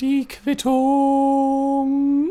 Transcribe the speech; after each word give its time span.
Die 0.00 0.26
Quittung. 0.26 2.30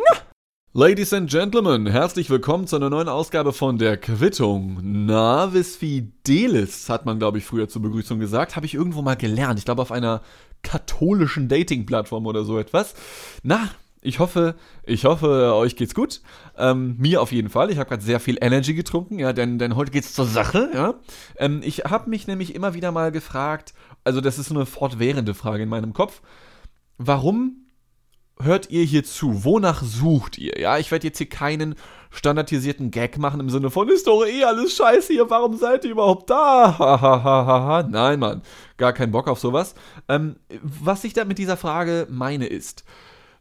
Ladies 0.73 1.13
and 1.13 1.29
Gentlemen, 1.29 1.85
herzlich 1.85 2.31
willkommen 2.31 2.65
zu 2.65 2.77
einer 2.77 2.89
neuen 2.89 3.07
Ausgabe 3.07 3.53
von 3.53 3.77
der 3.77 3.97
Quittung. 3.97 5.05
Navis 5.05 5.75
Fidelis 5.75 6.89
hat 6.89 7.05
man, 7.05 7.19
glaube 7.19 7.37
ich, 7.37 7.45
früher 7.45 7.69
zur 7.69 7.83
Begrüßung 7.83 8.19
gesagt. 8.19 8.55
Habe 8.55 8.65
ich 8.65 8.73
irgendwo 8.73 9.03
mal 9.03 9.17
gelernt. 9.17 9.59
Ich 9.59 9.65
glaube, 9.65 9.83
auf 9.83 9.91
einer 9.91 10.23
katholischen 10.63 11.47
Dating-Plattform 11.47 12.25
oder 12.25 12.43
so 12.43 12.57
etwas. 12.57 12.95
Na, 13.43 13.69
ich 14.01 14.19
hoffe, 14.19 14.55
ich 14.83 15.05
hoffe, 15.05 15.53
euch 15.53 15.75
geht's 15.75 15.93
gut. 15.93 16.21
Ähm, 16.57 16.95
mir 16.97 17.21
auf 17.21 17.31
jeden 17.31 17.49
Fall. 17.49 17.71
Ich 17.71 17.77
habe 17.77 17.89
gerade 17.89 18.03
sehr 18.03 18.19
viel 18.19 18.37
Energy 18.39 18.73
getrunken, 18.73 19.19
ja, 19.19 19.33
denn, 19.33 19.59
denn 19.59 19.75
heute 19.75 19.91
geht's 19.91 20.13
zur 20.13 20.25
Sache, 20.25 20.69
ja. 20.73 20.95
Ähm, 21.37 21.61
ich 21.63 21.79
habe 21.79 22.09
mich 22.09 22.25
nämlich 22.25 22.55
immer 22.55 22.73
wieder 22.73 22.91
mal 22.91 23.11
gefragt, 23.11 23.73
also 24.03 24.21
das 24.21 24.39
ist 24.39 24.47
so 24.47 24.55
eine 24.55 24.65
fortwährende 24.65 25.33
Frage 25.33 25.63
in 25.63 25.69
meinem 25.69 25.93
Kopf, 25.93 26.21
warum 26.97 27.67
hört 28.39 28.69
ihr 28.69 28.83
hier 28.83 29.03
zu? 29.03 29.43
Wonach 29.43 29.81
sucht 29.81 30.37
ihr? 30.37 30.59
Ja, 30.59 30.77
ich 30.77 30.91
werde 30.91 31.07
jetzt 31.07 31.17
hier 31.17 31.29
keinen 31.29 31.75
standardisierten 32.11 32.91
Gag 32.91 33.17
machen 33.17 33.39
im 33.39 33.49
Sinne 33.49 33.69
von, 33.69 33.89
ist 33.89 34.07
doch 34.07 34.25
eh 34.25 34.43
alles 34.43 34.75
scheiße 34.75 35.13
hier, 35.13 35.29
warum 35.29 35.57
seid 35.57 35.83
ihr 35.85 35.91
überhaupt 35.91 36.29
da? 36.29 37.85
Nein, 37.89 38.19
Mann, 38.19 38.41
gar 38.77 38.93
keinen 38.93 39.11
Bock 39.11 39.27
auf 39.27 39.39
sowas. 39.39 39.75
Ähm, 40.07 40.37
was 40.61 41.03
ich 41.03 41.13
da 41.13 41.25
mit 41.25 41.37
dieser 41.37 41.57
Frage 41.57 42.07
meine 42.09 42.47
ist, 42.47 42.85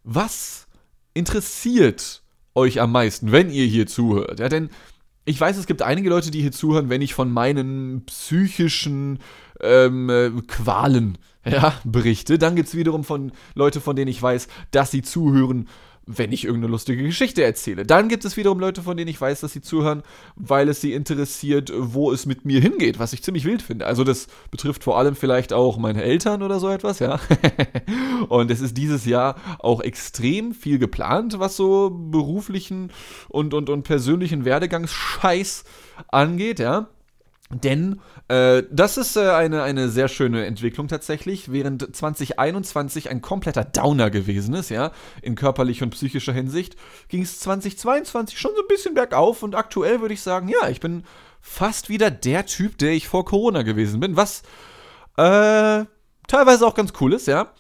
was 0.02 0.66
interessiert 1.14 2.23
euch 2.55 2.80
am 2.80 2.92
meisten, 2.92 3.33
wenn 3.33 3.50
ihr 3.50 3.66
hier 3.66 3.86
zuhört? 3.86 4.41
Ja, 4.41 4.48
denn 4.48 4.70
ich 5.27 5.41
weiß, 5.41 5.57
es 5.57 5.66
gibt 5.66 5.83
einige 5.83 6.09
Leute, 6.09 6.30
die 6.30 6.41
hier 6.41 6.53
zuhören, 6.53 6.89
wenn 6.89 7.03
ich 7.03 7.12
von 7.12 7.30
meinen 7.30 8.05
psychischen 8.07 9.19
ähm, 9.61 10.09
äh, 10.09 10.30
Qualen 10.47 11.19
ja, 11.45 11.75
berichte. 11.84 12.39
Dann 12.39 12.57
gibt 12.57 12.69
es 12.69 12.77
wiederum 12.77 13.05
von 13.05 13.33
Leute, 13.55 13.81
von 13.81 13.97
denen 13.97 14.09
ich 14.09 14.23
weiß, 14.23 14.48
dass 14.70 14.93
sie 14.93 15.03
zuhören, 15.03 15.69
wenn 16.06 16.31
ich 16.31 16.44
irgendeine 16.44 16.70
lustige 16.70 17.03
Geschichte 17.03 17.42
erzähle. 17.42 17.84
Dann 17.84 18.08
gibt 18.08 18.25
es 18.25 18.36
wiederum 18.36 18.61
Leute, 18.61 18.81
von 18.83 18.97
denen 18.97 19.08
ich 19.08 19.20
weiß, 19.20 19.41
dass 19.41 19.53
sie 19.53 19.61
zuhören, 19.61 20.05
weil 20.36 20.69
es 20.69 20.81
sie 20.81 20.92
interessiert, 20.92 21.72
wo 21.77 22.12
es 22.12 22.27
mit 22.27 22.44
mir 22.44 22.61
hingeht, 22.61 23.00
was 23.00 23.12
ich 23.12 23.25
ziemlich 23.25 23.44
wild 23.44 23.61
finde. 23.61 23.86
Also 23.86 24.05
das 24.05 24.28
betrifft 24.53 24.84
vor 24.84 24.98
allem 24.98 25.16
vielleicht 25.16 25.53
auch 25.53 25.78
meine 25.78 26.03
Eltern 26.03 26.44
oder 26.44 26.61
so 26.61 26.69
etwas, 26.69 27.00
ja. 27.00 27.19
und 28.28 28.53
es 28.53 28.61
ist 28.61 28.77
dieses 28.77 29.05
Jahr 29.05 29.36
auch 29.58 29.81
extrem 29.81 30.55
viel 30.55 30.78
geplant, 30.78 31.41
was 31.41 31.56
so 31.56 31.91
beruflichen 31.91 32.92
und, 33.28 33.53
und, 33.53 33.69
und 33.69 33.83
persönlichen 33.83 34.44
Werdegangsscheiß 34.44 35.64
angeht, 36.09 36.61
ja. 36.61 36.88
Denn 37.50 38.00
äh, 38.28 38.64
das 38.70 38.96
ist 38.96 39.16
äh, 39.16 39.30
eine, 39.30 39.62
eine 39.62 39.88
sehr 39.88 40.08
schöne 40.08 40.46
Entwicklung 40.46 40.88
tatsächlich, 40.88 41.52
während 41.52 41.94
2021 41.94 43.08
ein 43.08 43.22
kompletter 43.22 43.64
Downer 43.64 44.10
gewesen 44.10 44.55
ist, 44.55 44.70
ja, 44.70 44.91
in 45.22 45.36
körperlicher 45.36 45.84
und 45.84 45.91
psychischer 45.91 46.32
Hinsicht, 46.32 46.77
ging 47.08 47.22
es 47.22 47.38
2022 47.41 48.38
schon 48.38 48.50
so 48.56 48.62
ein 48.62 48.69
bisschen 48.69 48.94
bergauf 48.94 49.42
und 49.42 49.54
aktuell 49.54 50.00
würde 50.00 50.14
ich 50.14 50.22
sagen, 50.22 50.48
ja, 50.48 50.69
ich 50.69 50.80
bin 50.80 51.04
fast 51.41 51.88
wieder 51.88 52.10
der 52.10 52.47
Typ, 52.47 52.78
der 52.78 52.92
ich 52.92 53.06
vor 53.06 53.24
Corona 53.24 53.62
gewesen 53.62 54.00
bin, 54.00 54.16
was 54.16 54.42
äh, 55.16 55.84
teilweise 56.27 56.66
auch 56.66 56.74
ganz 56.74 56.92
cool 57.00 57.12
ist, 57.12 57.28
ja. 57.28 57.52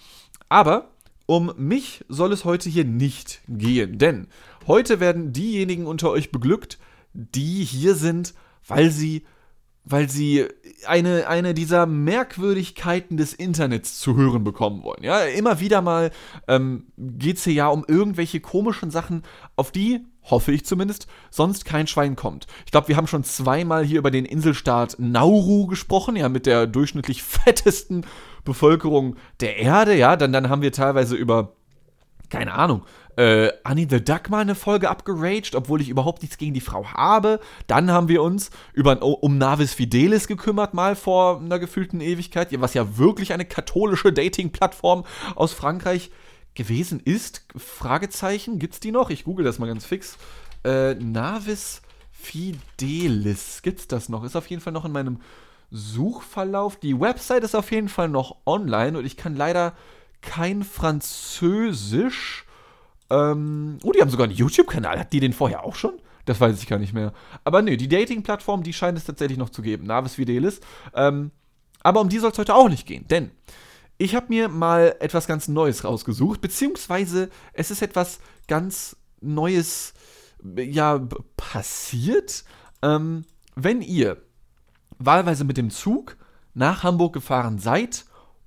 Aber 0.48 0.90
um 1.26 1.52
mich 1.56 2.04
soll 2.08 2.32
es 2.32 2.44
heute 2.44 2.68
hier 2.68 2.84
nicht 2.84 3.40
gehen, 3.48 3.98
denn 3.98 4.26
heute 4.66 4.98
werden 4.98 5.32
diejenigen 5.32 5.86
unter 5.86 6.10
euch 6.10 6.32
beglückt, 6.32 6.78
die 7.12 7.64
hier 7.64 7.94
sind, 7.94 8.34
weil 8.66 8.90
sie 8.90 9.24
weil 9.88 10.10
sie 10.10 10.46
eine, 10.86 11.28
eine 11.28 11.54
dieser 11.54 11.86
Merkwürdigkeiten 11.86 13.16
des 13.16 13.32
Internets 13.32 14.00
zu 14.00 14.16
hören 14.16 14.42
bekommen 14.42 14.82
wollen. 14.82 15.02
Ja, 15.02 15.20
immer 15.20 15.60
wieder 15.60 15.80
mal 15.80 16.10
ähm, 16.48 16.86
geht 16.96 17.36
es 17.36 17.44
hier 17.44 17.52
ja 17.52 17.68
um 17.68 17.84
irgendwelche 17.86 18.40
komischen 18.40 18.90
Sachen, 18.90 19.22
auf 19.54 19.70
die, 19.70 20.04
hoffe 20.24 20.50
ich 20.50 20.66
zumindest, 20.66 21.06
sonst 21.30 21.64
kein 21.64 21.86
Schwein 21.86 22.16
kommt. 22.16 22.48
Ich 22.64 22.72
glaube, 22.72 22.88
wir 22.88 22.96
haben 22.96 23.06
schon 23.06 23.22
zweimal 23.22 23.84
hier 23.84 24.00
über 24.00 24.10
den 24.10 24.24
Inselstaat 24.24 24.96
Nauru 24.98 25.68
gesprochen, 25.68 26.16
ja, 26.16 26.28
mit 26.28 26.46
der 26.46 26.66
durchschnittlich 26.66 27.22
fettesten 27.22 28.04
Bevölkerung 28.44 29.14
der 29.40 29.56
Erde, 29.58 29.96
ja, 29.96 30.16
dann, 30.16 30.32
dann 30.32 30.48
haben 30.48 30.62
wir 30.62 30.72
teilweise 30.72 31.14
über, 31.14 31.52
keine 32.28 32.54
Ahnung, 32.54 32.82
äh, 33.16 33.50
Annie 33.64 33.86
the 33.88 34.02
Duck 34.02 34.30
mal 34.30 34.40
eine 34.40 34.54
Folge 34.54 34.90
abgeraged, 34.90 35.54
obwohl 35.54 35.80
ich 35.80 35.88
überhaupt 35.88 36.22
nichts 36.22 36.38
gegen 36.38 36.54
die 36.54 36.60
Frau 36.60 36.86
habe. 36.86 37.40
Dann 37.66 37.90
haben 37.90 38.08
wir 38.08 38.22
uns 38.22 38.50
über, 38.72 39.02
um 39.02 39.38
Navis 39.38 39.74
Fidelis 39.74 40.28
gekümmert, 40.28 40.74
mal 40.74 40.96
vor 40.96 41.40
einer 41.40 41.58
gefühlten 41.58 42.00
Ewigkeit, 42.00 42.48
was 42.60 42.74
ja 42.74 42.98
wirklich 42.98 43.32
eine 43.32 43.44
katholische 43.44 44.12
Dating-Plattform 44.12 45.04
aus 45.34 45.52
Frankreich 45.52 46.10
gewesen 46.54 47.00
ist. 47.04 47.46
Fragezeichen, 47.56 48.58
gibt's 48.58 48.80
die 48.80 48.92
noch? 48.92 49.10
Ich 49.10 49.24
google 49.24 49.44
das 49.44 49.58
mal 49.58 49.66
ganz 49.66 49.84
fix. 49.84 50.16
Äh, 50.64 50.94
Navis 50.94 51.82
Fidelis, 52.10 53.62
gibt's 53.62 53.86
das 53.88 54.08
noch? 54.08 54.24
Ist 54.24 54.36
auf 54.36 54.48
jeden 54.48 54.62
Fall 54.62 54.72
noch 54.72 54.84
in 54.84 54.92
meinem 54.92 55.20
Suchverlauf. 55.70 56.76
Die 56.76 56.98
Website 56.98 57.44
ist 57.44 57.54
auf 57.54 57.70
jeden 57.70 57.88
Fall 57.88 58.08
noch 58.08 58.36
online 58.46 58.98
und 58.98 59.04
ich 59.04 59.16
kann 59.16 59.36
leider 59.36 59.74
kein 60.22 60.64
Französisch. 60.64 62.45
Ähm, 63.10 63.78
oh, 63.82 63.92
die 63.92 64.00
haben 64.00 64.10
sogar 64.10 64.26
einen 64.26 64.36
YouTube-Kanal. 64.36 64.98
Hat 64.98 65.12
die 65.12 65.20
den 65.20 65.32
vorher 65.32 65.64
auch 65.64 65.74
schon? 65.74 65.94
Das 66.24 66.40
weiß 66.40 66.60
ich 66.60 66.68
gar 66.68 66.78
nicht 66.78 66.92
mehr. 66.92 67.12
Aber 67.44 67.62
nee, 67.62 67.76
die 67.76 67.88
Dating-Plattform, 67.88 68.62
die 68.62 68.72
scheint 68.72 68.98
es 68.98 69.04
tatsächlich 69.04 69.38
noch 69.38 69.50
zu 69.50 69.62
geben. 69.62 69.86
Navis 69.86 70.18
Videlis. 70.18 70.60
Ähm, 70.94 71.30
aber 71.82 72.00
um 72.00 72.08
die 72.08 72.18
soll 72.18 72.32
es 72.32 72.38
heute 72.38 72.54
auch 72.54 72.68
nicht 72.68 72.86
gehen. 72.86 73.06
Denn 73.08 73.30
ich 73.96 74.14
habe 74.14 74.26
mir 74.28 74.48
mal 74.48 74.96
etwas 75.00 75.26
ganz 75.26 75.48
Neues 75.48 75.84
rausgesucht. 75.84 76.40
Beziehungsweise 76.40 77.30
es 77.52 77.70
ist 77.70 77.82
etwas 77.82 78.18
ganz 78.48 78.96
Neues, 79.20 79.94
ja, 80.56 81.06
passiert. 81.36 82.44
Ähm, 82.82 83.24
wenn 83.54 83.80
ihr 83.80 84.18
wahlweise 84.98 85.44
mit 85.44 85.56
dem 85.56 85.70
Zug 85.70 86.16
nach 86.54 86.82
Hamburg 86.82 87.12
gefahren 87.12 87.58
seid 87.58 88.04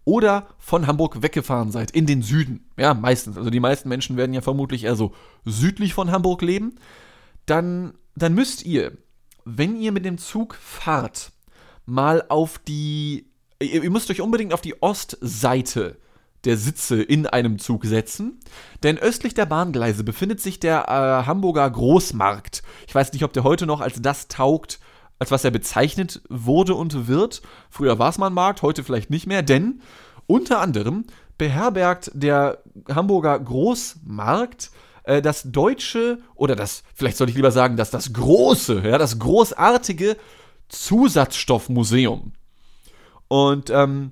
oder 0.09 0.47
von 0.57 0.87
Hamburg 0.87 1.21
weggefahren 1.21 1.71
seid, 1.71 1.91
in 1.91 2.07
den 2.07 2.23
Süden, 2.23 2.67
ja, 2.77 2.95
meistens, 2.95 3.37
also 3.37 3.51
die 3.51 3.59
meisten 3.59 3.89
Menschen 3.89 4.17
werden 4.17 4.33
ja 4.33 4.41
vermutlich 4.41 4.85
eher 4.85 4.95
so 4.95 5.13
südlich 5.45 5.93
von 5.93 6.09
Hamburg 6.09 6.41
leben, 6.41 6.79
dann, 7.45 7.93
dann 8.15 8.33
müsst 8.33 8.65
ihr, 8.65 8.97
wenn 9.45 9.79
ihr 9.79 9.91
mit 9.91 10.05
dem 10.05 10.17
Zug 10.17 10.55
fahrt, 10.55 11.31
mal 11.85 12.25
auf 12.27 12.57
die, 12.57 13.27
ihr, 13.61 13.83
ihr 13.83 13.91
müsst 13.91 14.09
euch 14.09 14.21
unbedingt 14.21 14.51
auf 14.51 14.61
die 14.61 14.81
Ostseite 14.81 15.97
der 16.43 16.57
Sitze 16.57 17.03
in 17.03 17.27
einem 17.27 17.59
Zug 17.59 17.85
setzen, 17.85 18.39
denn 18.81 18.97
östlich 18.97 19.35
der 19.35 19.45
Bahngleise 19.45 20.03
befindet 20.03 20.41
sich 20.41 20.59
der 20.59 20.87
äh, 20.87 21.27
Hamburger 21.27 21.69
Großmarkt. 21.69 22.63
Ich 22.87 22.95
weiß 22.95 23.13
nicht, 23.13 23.23
ob 23.23 23.33
der 23.33 23.43
heute 23.43 23.67
noch 23.67 23.81
als 23.81 24.01
das 24.01 24.27
taugt, 24.27 24.79
als 25.19 25.31
was 25.31 25.43
er 25.43 25.51
bezeichnet 25.51 26.21
wurde 26.29 26.75
und 26.75 27.07
wird. 27.07 27.41
Früher 27.69 27.99
war 27.99 28.09
es 28.09 28.17
mal 28.17 28.27
ein 28.27 28.33
Markt, 28.33 28.61
heute 28.61 28.83
vielleicht 28.83 29.09
nicht 29.09 29.27
mehr, 29.27 29.43
denn 29.43 29.81
unter 30.27 30.59
anderem 30.59 31.05
beherbergt 31.37 32.11
der 32.13 32.63
Hamburger 32.87 33.37
Großmarkt 33.39 34.71
äh, 35.03 35.21
das 35.21 35.43
deutsche, 35.51 36.19
oder 36.35 36.55
das, 36.55 36.83
vielleicht 36.93 37.17
sollte 37.17 37.31
ich 37.31 37.37
lieber 37.37 37.51
sagen, 37.51 37.77
dass 37.77 37.89
das 37.89 38.13
große, 38.13 38.81
ja, 38.85 38.97
das 38.97 39.19
großartige 39.19 40.17
Zusatzstoffmuseum. 40.69 42.33
Und 43.27 43.69
ähm, 43.69 44.11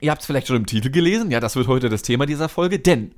ihr 0.00 0.10
habt 0.10 0.22
es 0.22 0.26
vielleicht 0.26 0.46
schon 0.46 0.56
im 0.56 0.66
Titel 0.66 0.90
gelesen, 0.90 1.30
ja, 1.30 1.40
das 1.40 1.56
wird 1.56 1.68
heute 1.68 1.88
das 1.88 2.02
Thema 2.02 2.26
dieser 2.26 2.48
Folge, 2.48 2.78
denn 2.78 3.14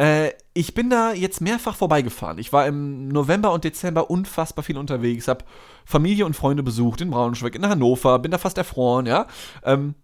äh, 0.00 0.32
ich 0.54 0.72
bin 0.72 0.88
da 0.88 1.12
jetzt 1.12 1.42
mehrfach 1.42 1.76
vorbeigefahren. 1.76 2.38
Ich 2.38 2.54
war 2.54 2.66
im 2.66 3.08
November 3.08 3.52
und 3.52 3.64
Dezember 3.64 4.08
unfassbar 4.08 4.64
viel 4.64 4.78
unterwegs, 4.78 5.28
habe 5.28 5.44
Familie 5.84 6.24
und 6.24 6.34
Freunde 6.34 6.62
besucht 6.62 7.02
in 7.02 7.10
Braunschweig, 7.10 7.54
in 7.54 7.68
Hannover, 7.68 8.18
bin 8.18 8.30
da 8.30 8.38
fast 8.38 8.56
erfroren, 8.56 9.04
ja. 9.04 9.26
Ähm, 9.62 9.94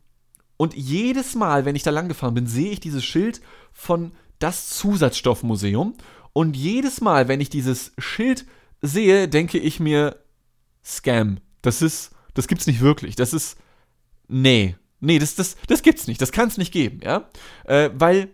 und 0.58 0.74
jedes 0.74 1.34
Mal, 1.34 1.64
wenn 1.64 1.76
ich 1.76 1.82
da 1.82 1.90
lang 1.90 2.08
gefahren 2.08 2.34
bin, 2.34 2.46
sehe 2.46 2.72
ich 2.72 2.80
dieses 2.80 3.06
Schild 3.06 3.40
von 3.72 4.12
das 4.38 4.68
Zusatzstoffmuseum. 4.68 5.94
Und 6.34 6.56
jedes 6.56 7.00
Mal, 7.00 7.28
wenn 7.28 7.40
ich 7.40 7.48
dieses 7.48 7.92
Schild 7.96 8.44
sehe, 8.82 9.28
denke 9.28 9.58
ich 9.58 9.80
mir, 9.80 10.16
Scam. 10.84 11.38
Das 11.62 11.80
ist, 11.80 12.10
das 12.34 12.48
gibt's 12.48 12.66
nicht 12.66 12.80
wirklich. 12.80 13.16
Das 13.16 13.32
ist, 13.32 13.56
nee, 14.28 14.76
nee, 15.00 15.18
das, 15.18 15.36
das, 15.36 15.56
das 15.68 15.82
gibt's 15.82 16.06
nicht. 16.06 16.20
Das 16.20 16.32
kann's 16.32 16.58
nicht 16.58 16.72
geben, 16.72 17.00
ja. 17.02 17.30
Äh, 17.64 17.90
weil, 17.94 18.28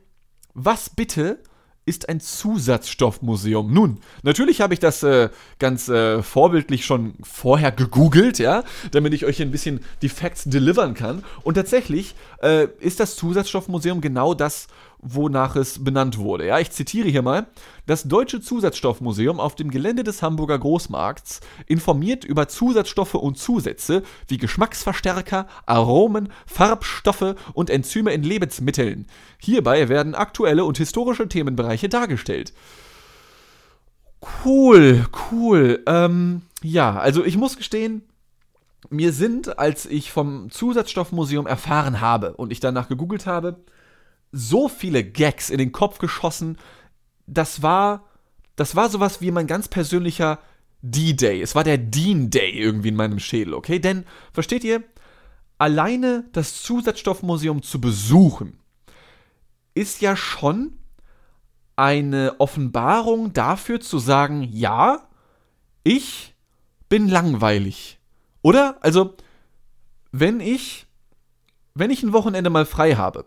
was 0.55 0.91
bitte 0.91 1.38
ist 1.84 2.08
ein 2.08 2.20
Zusatzstoffmuseum. 2.20 3.73
Nun, 3.73 3.99
natürlich 4.23 4.61
habe 4.61 4.75
ich 4.75 4.81
das 4.81 5.02
äh, 5.02 5.31
ganz 5.58 5.88
äh, 5.88 6.23
vorbildlich 6.23 6.84
schon 6.84 7.14
vorher 7.23 7.73
gegoogelt, 7.73 8.38
ja, 8.38 8.62
damit 8.93 9.14
ich 9.14 9.25
euch 9.25 9.43
ein 9.43 9.50
bisschen 9.50 9.81
die 10.00 10.08
Facts 10.08 10.44
delivern 10.44 10.94
kann. 10.94 11.25
Und 11.43 11.55
tatsächlich 11.55 12.14
äh, 12.40 12.69
ist 12.79 13.00
das 13.00 13.17
Zusatzstoffmuseum 13.17 14.00
genau 14.00 14.34
das, 14.34 14.69
wonach 15.02 15.56
es 15.56 15.82
benannt 15.82 16.16
wurde. 16.16 16.46
Ja, 16.46 16.60
ich 16.60 16.70
zitiere 16.70 17.08
hier 17.08 17.22
mal. 17.22 17.49
Das 17.87 18.04
Deutsche 18.04 18.40
Zusatzstoffmuseum 18.40 19.40
auf 19.40 19.56
dem 19.56 19.70
Gelände 19.70 20.04
des 20.04 20.22
Hamburger 20.22 20.58
Großmarkts 20.58 21.40
informiert 21.66 22.25
über 22.25 22.46
Zusatzstoffe 22.46 23.14
und 23.14 23.37
Zusätze 23.37 24.04
wie 24.28 24.38
Geschmacksverstärker, 24.38 25.49
Aromen, 25.66 26.28
Farbstoffe 26.46 27.34
und 27.52 27.69
Enzyme 27.69 28.12
in 28.12 28.22
Lebensmitteln. 28.22 29.06
Hierbei 29.38 29.88
werden 29.88 30.14
aktuelle 30.14 30.64
und 30.64 30.78
historische 30.78 31.28
Themenbereiche 31.28 31.88
dargestellt. 31.88 32.52
Cool, 34.44 35.06
cool. 35.32 35.82
Ähm, 35.87 36.43
ja, 36.62 36.96
also 36.96 37.25
ich 37.25 37.37
muss 37.37 37.56
gestehen, 37.56 38.02
mir 38.88 39.12
sind, 39.12 39.58
als 39.58 39.84
ich 39.87 40.12
vom 40.12 40.49
Zusatzstoffmuseum 40.50 41.49
erfahren 41.49 42.00
habe 42.00 42.34
und 42.34 42.52
ich 42.52 42.60
danach 42.60 42.88
gegoogelt 42.88 43.26
habe, 43.26 43.56
so 44.32 44.69
viele 44.69 45.05
Gags 45.05 45.50
in 45.50 45.58
den 45.58 45.73
Kopf 45.73 45.99
geschossen. 45.99 46.58
Das 47.26 47.62
war, 47.62 48.06
das 48.56 48.75
war 48.75 48.88
sowas 48.88 49.20
wie 49.20 49.31
mein 49.31 49.46
ganz 49.46 49.69
persönlicher 49.69 50.38
D-Day. 50.81 51.40
Es 51.40 51.55
war 51.55 51.62
der 51.62 51.79
Dean 51.79 52.31
Day 52.31 52.50
irgendwie 52.50 52.88
in 52.88 52.96
meinem 52.96 53.20
Schädel, 53.20 53.55
okay? 53.55 53.79
Denn, 53.79 54.05
versteht 54.32 54.64
ihr, 54.64 54.82
alleine 55.58 56.25
das 56.32 56.62
Zusatzstoffmuseum 56.62 57.62
zu 57.62 57.81
besuchen, 57.81 58.58
ist 59.75 60.00
ja 60.00 60.17
schon 60.17 60.78
eine 61.76 62.37
Offenbarung 62.38 63.32
dafür 63.32 63.81
zu 63.81 63.99
sagen, 63.99 64.43
ja, 64.43 65.08
ich 65.85 66.35
bin 66.88 67.08
langweilig. 67.08 67.99
Oder? 68.43 68.76
Also, 68.82 69.14
wenn 70.11 70.40
ich, 70.40 70.87
wenn 71.75 71.90
ich 71.90 72.02
ein 72.02 72.12
Wochenende 72.12 72.50
mal 72.50 72.67
frei 72.67 72.96
habe 72.96 73.26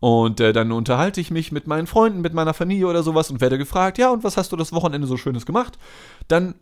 und 0.00 0.40
äh, 0.40 0.52
dann 0.52 0.72
unterhalte 0.72 1.20
ich 1.20 1.30
mich 1.30 1.52
mit 1.52 1.66
meinen 1.66 1.86
Freunden, 1.86 2.20
mit 2.20 2.34
meiner 2.34 2.54
Familie 2.54 2.86
oder 2.86 3.02
sowas 3.02 3.30
und 3.30 3.40
werde 3.40 3.58
gefragt, 3.58 3.98
ja, 3.98 4.10
und 4.10 4.24
was 4.24 4.36
hast 4.36 4.52
du 4.52 4.56
das 4.56 4.72
Wochenende 4.72 5.06
so 5.06 5.16
Schönes 5.16 5.46
gemacht? 5.46 5.78
Dann, 6.28 6.54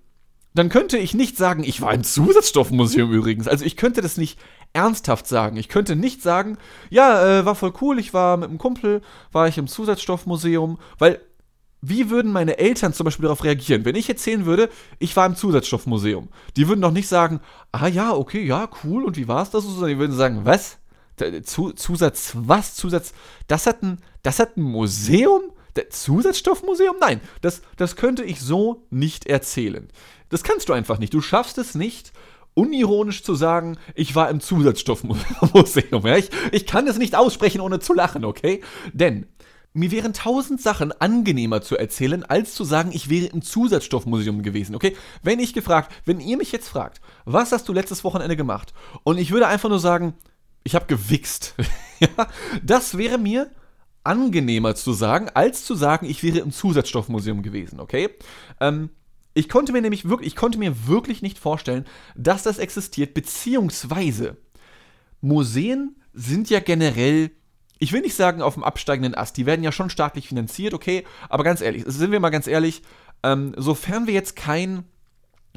dann 0.55 0.69
könnte 0.69 0.99
ich 0.99 1.15
nicht 1.15 1.37
sagen, 1.37 1.65
ich 1.65 1.81
war 1.81 1.93
im 1.93 2.05
Zusatzstoffmuseum 2.05 3.13
übrigens. 3.13 3.49
Also 3.49 3.65
ich 3.65 3.77
könnte 3.77 4.03
das 4.03 4.17
nicht 4.17 4.39
ernsthaft 4.73 5.27
sagen. 5.27 5.57
Ich 5.57 5.69
könnte 5.69 5.97
nicht 5.97 6.23
sagen, 6.23 6.59
ja, 6.91 7.41
äh, 7.41 7.45
war 7.45 7.55
voll 7.55 7.73
cool, 7.81 7.99
ich 7.99 8.15
war 8.15 8.37
mit 8.37 8.49
einem 8.49 8.59
Kumpel, 8.59 9.03
war 9.33 9.49
ich 9.49 9.59
im 9.59 9.67
Zusatzstoffmuseum, 9.67 10.79
weil 10.99 11.21
wie 11.87 12.09
würden 12.09 12.33
meine 12.33 12.59
Eltern 12.59 12.95
zum 12.95 13.05
Beispiel 13.05 13.25
darauf 13.25 13.45
reagieren, 13.45 13.85
wenn 13.85 13.95
ich 13.95 14.09
erzählen 14.09 14.47
würde, 14.47 14.71
ich 14.99 15.15
war 15.17 15.27
im 15.27 15.37
Zusatzstoffmuseum? 15.37 16.29
Die 16.57 16.67
würden 16.67 16.81
doch 16.81 16.91
nicht 16.91 17.09
sagen, 17.09 17.41
ah 17.73 17.89
ja, 17.89 18.15
okay, 18.15 18.43
ja, 18.43 18.71
cool, 18.85 19.05
und 19.05 19.17
wie 19.17 19.29
war 19.29 19.43
es 19.43 19.51
das? 19.51 19.65
Sondern 19.65 19.91
die 19.91 19.99
würden 19.99 20.17
sagen, 20.17 20.41
was? 20.45 20.79
Zusatz, 21.17 22.33
was? 22.35 22.75
Zusatz, 22.75 23.13
das 23.47 23.67
hat 23.67 23.83
ein, 23.83 23.99
das 24.23 24.39
hat 24.39 24.57
ein 24.57 24.63
Museum? 24.63 25.43
Zusatzstoffmuseum? 25.91 26.97
Nein, 27.01 27.21
das, 27.41 27.63
das 27.77 27.97
könnte 27.97 28.23
ich 28.23 28.41
so 28.41 28.87
nicht 28.91 29.27
erzählen. 29.27 29.89
Das 30.29 30.45
kannst 30.45 30.69
du 30.69 30.73
einfach 30.73 30.99
nicht. 30.99 31.13
Du 31.13 31.21
schaffst 31.21 31.59
es 31.59 31.75
nicht, 31.75 32.13
unironisch 32.55 33.23
zu 33.23 33.35
sagen, 33.35 33.77
ich 33.95 34.15
war 34.15 34.31
im 34.31 34.41
Zusatzstoffmuseum. 34.41 36.07
Ja? 36.07 36.17
Ich, 36.17 36.31
ich 36.53 36.67
kann 36.67 36.87
es 36.87 36.99
nicht 36.99 37.17
aussprechen, 37.17 37.61
ohne 37.61 37.81
zu 37.81 37.95
lachen, 37.95 38.25
okay? 38.25 38.63
Denn 38.93 39.27
mir 39.73 39.91
wären 39.91 40.13
tausend 40.13 40.61
Sachen 40.61 40.93
angenehmer 40.93 41.61
zu 41.61 41.77
erzählen, 41.77 42.23
als 42.25 42.55
zu 42.55 42.63
sagen, 42.63 42.91
ich 42.93 43.11
wäre 43.11 43.27
im 43.27 43.43
Zusatzstoffmuseum 43.43 44.43
gewesen, 44.43 44.77
okay? 44.77 44.97
Wenn 45.23 45.41
ich 45.41 45.53
gefragt, 45.53 45.93
wenn 46.05 46.21
ihr 46.21 46.37
mich 46.37 46.53
jetzt 46.53 46.69
fragt, 46.69 47.01
was 47.25 47.51
hast 47.51 47.69
du 47.69 47.73
letztes 47.73 48.05
Wochenende 48.05 48.37
gemacht? 48.37 48.73
Und 49.03 49.19
ich 49.19 49.33
würde 49.33 49.49
einfach 49.49 49.69
nur 49.69 49.81
sagen, 49.81 50.15
ich 50.65 50.75
habe 50.75 50.87
gewichst. 50.87 51.55
das 52.63 52.99
wäre 52.99 53.19
mir 53.19 53.51
angenehmer 54.03 54.75
zu 54.75 54.93
sagen, 54.93 55.31
als 55.33 55.65
zu 55.65 55.75
sagen, 55.75 56.07
ich 56.07 56.23
wäre 56.23 56.39
im 56.39 56.53
Zusatzstoffmuseum 56.53 57.43
gewesen, 57.43 57.81
okay? 57.81 58.11
Ähm, 58.61 58.91
ich 59.35 59.49
konnte 59.49 59.73
mir 59.73 59.83
nämlich 59.83 60.09
wirklich, 60.09 60.29
ich 60.29 60.37
konnte 60.37 60.59
mir 60.59 60.87
wirklich 60.87 61.23
nicht 61.23 61.39
vorstellen, 61.39 61.87
dass 62.15 62.43
das 62.43 62.59
existiert, 62.59 63.15
beziehungsweise 63.15 64.37
Museen 65.21 65.97
sind 66.13 66.51
ja 66.51 66.61
generell, 66.61 67.31
ich 67.79 67.93
will 67.93 68.03
nicht 68.03 68.15
sagen 68.15 68.43
auf 68.43 68.55
dem 68.55 68.63
absteigenden 68.63 69.15
Ast, 69.15 69.37
die 69.37 69.47
werden 69.47 69.65
ja 69.65 69.73
schon 69.73 69.91
staatlich 69.91 70.29
finanziert, 70.29 70.75
okay, 70.75 71.05
aber 71.29 71.43
ganz 71.43 71.61
ehrlich, 71.61 71.85
sind 71.87 72.13
wir 72.13 72.21
mal 72.21 72.31
ganz 72.31 72.47
ehrlich, 72.47 72.83
ähm, 73.23 73.55
sofern 73.57 74.07
wir 74.07 74.15
jetzt 74.15 74.37
kein 74.37 74.85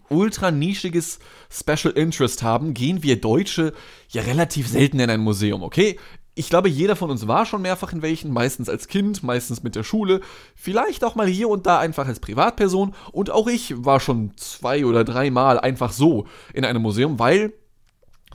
ultra 0.10 0.52
nischiges 0.52 1.20
Special 1.50 1.94
Interest 1.94 2.44
haben, 2.44 2.74
gehen 2.74 3.04
wir 3.04 3.20
Deutsche 3.20 3.74
ja 4.10 4.22
relativ 4.22 4.68
selten 4.68 5.00
in 5.00 5.10
ein 5.10 5.22
Museum, 5.22 5.64
okay? 5.64 6.00
Ich 6.36 6.50
glaube, 6.50 6.70
jeder 6.70 6.96
von 6.96 7.10
uns 7.10 7.28
war 7.28 7.48
schon 7.48 7.64
mehrfach 7.64 7.94
in 7.94 8.04
welchen, 8.04 8.32
meistens 8.32 8.70
als 8.70 8.88
Kind, 8.88 9.24
meistens 9.24 9.64
mit 9.64 9.76
der 9.76 9.84
Schule, 9.84 10.22
vielleicht 10.56 11.04
auch 11.04 11.16
mal 11.16 11.28
hier 11.28 11.50
und 11.50 11.66
da 11.66 11.80
einfach 11.80 12.08
als 12.08 12.20
Privatperson 12.20 12.94
und 13.12 13.32
auch 13.32 13.48
ich 13.48 13.74
war 13.76 14.00
schon 14.00 14.34
zwei 14.38 14.86
oder 14.86 15.04
dreimal 15.04 15.60
einfach 15.60 15.92
so 15.92 16.28
in 16.54 16.64
einem 16.64 16.84
Museum, 16.84 17.18
weil 17.18 17.54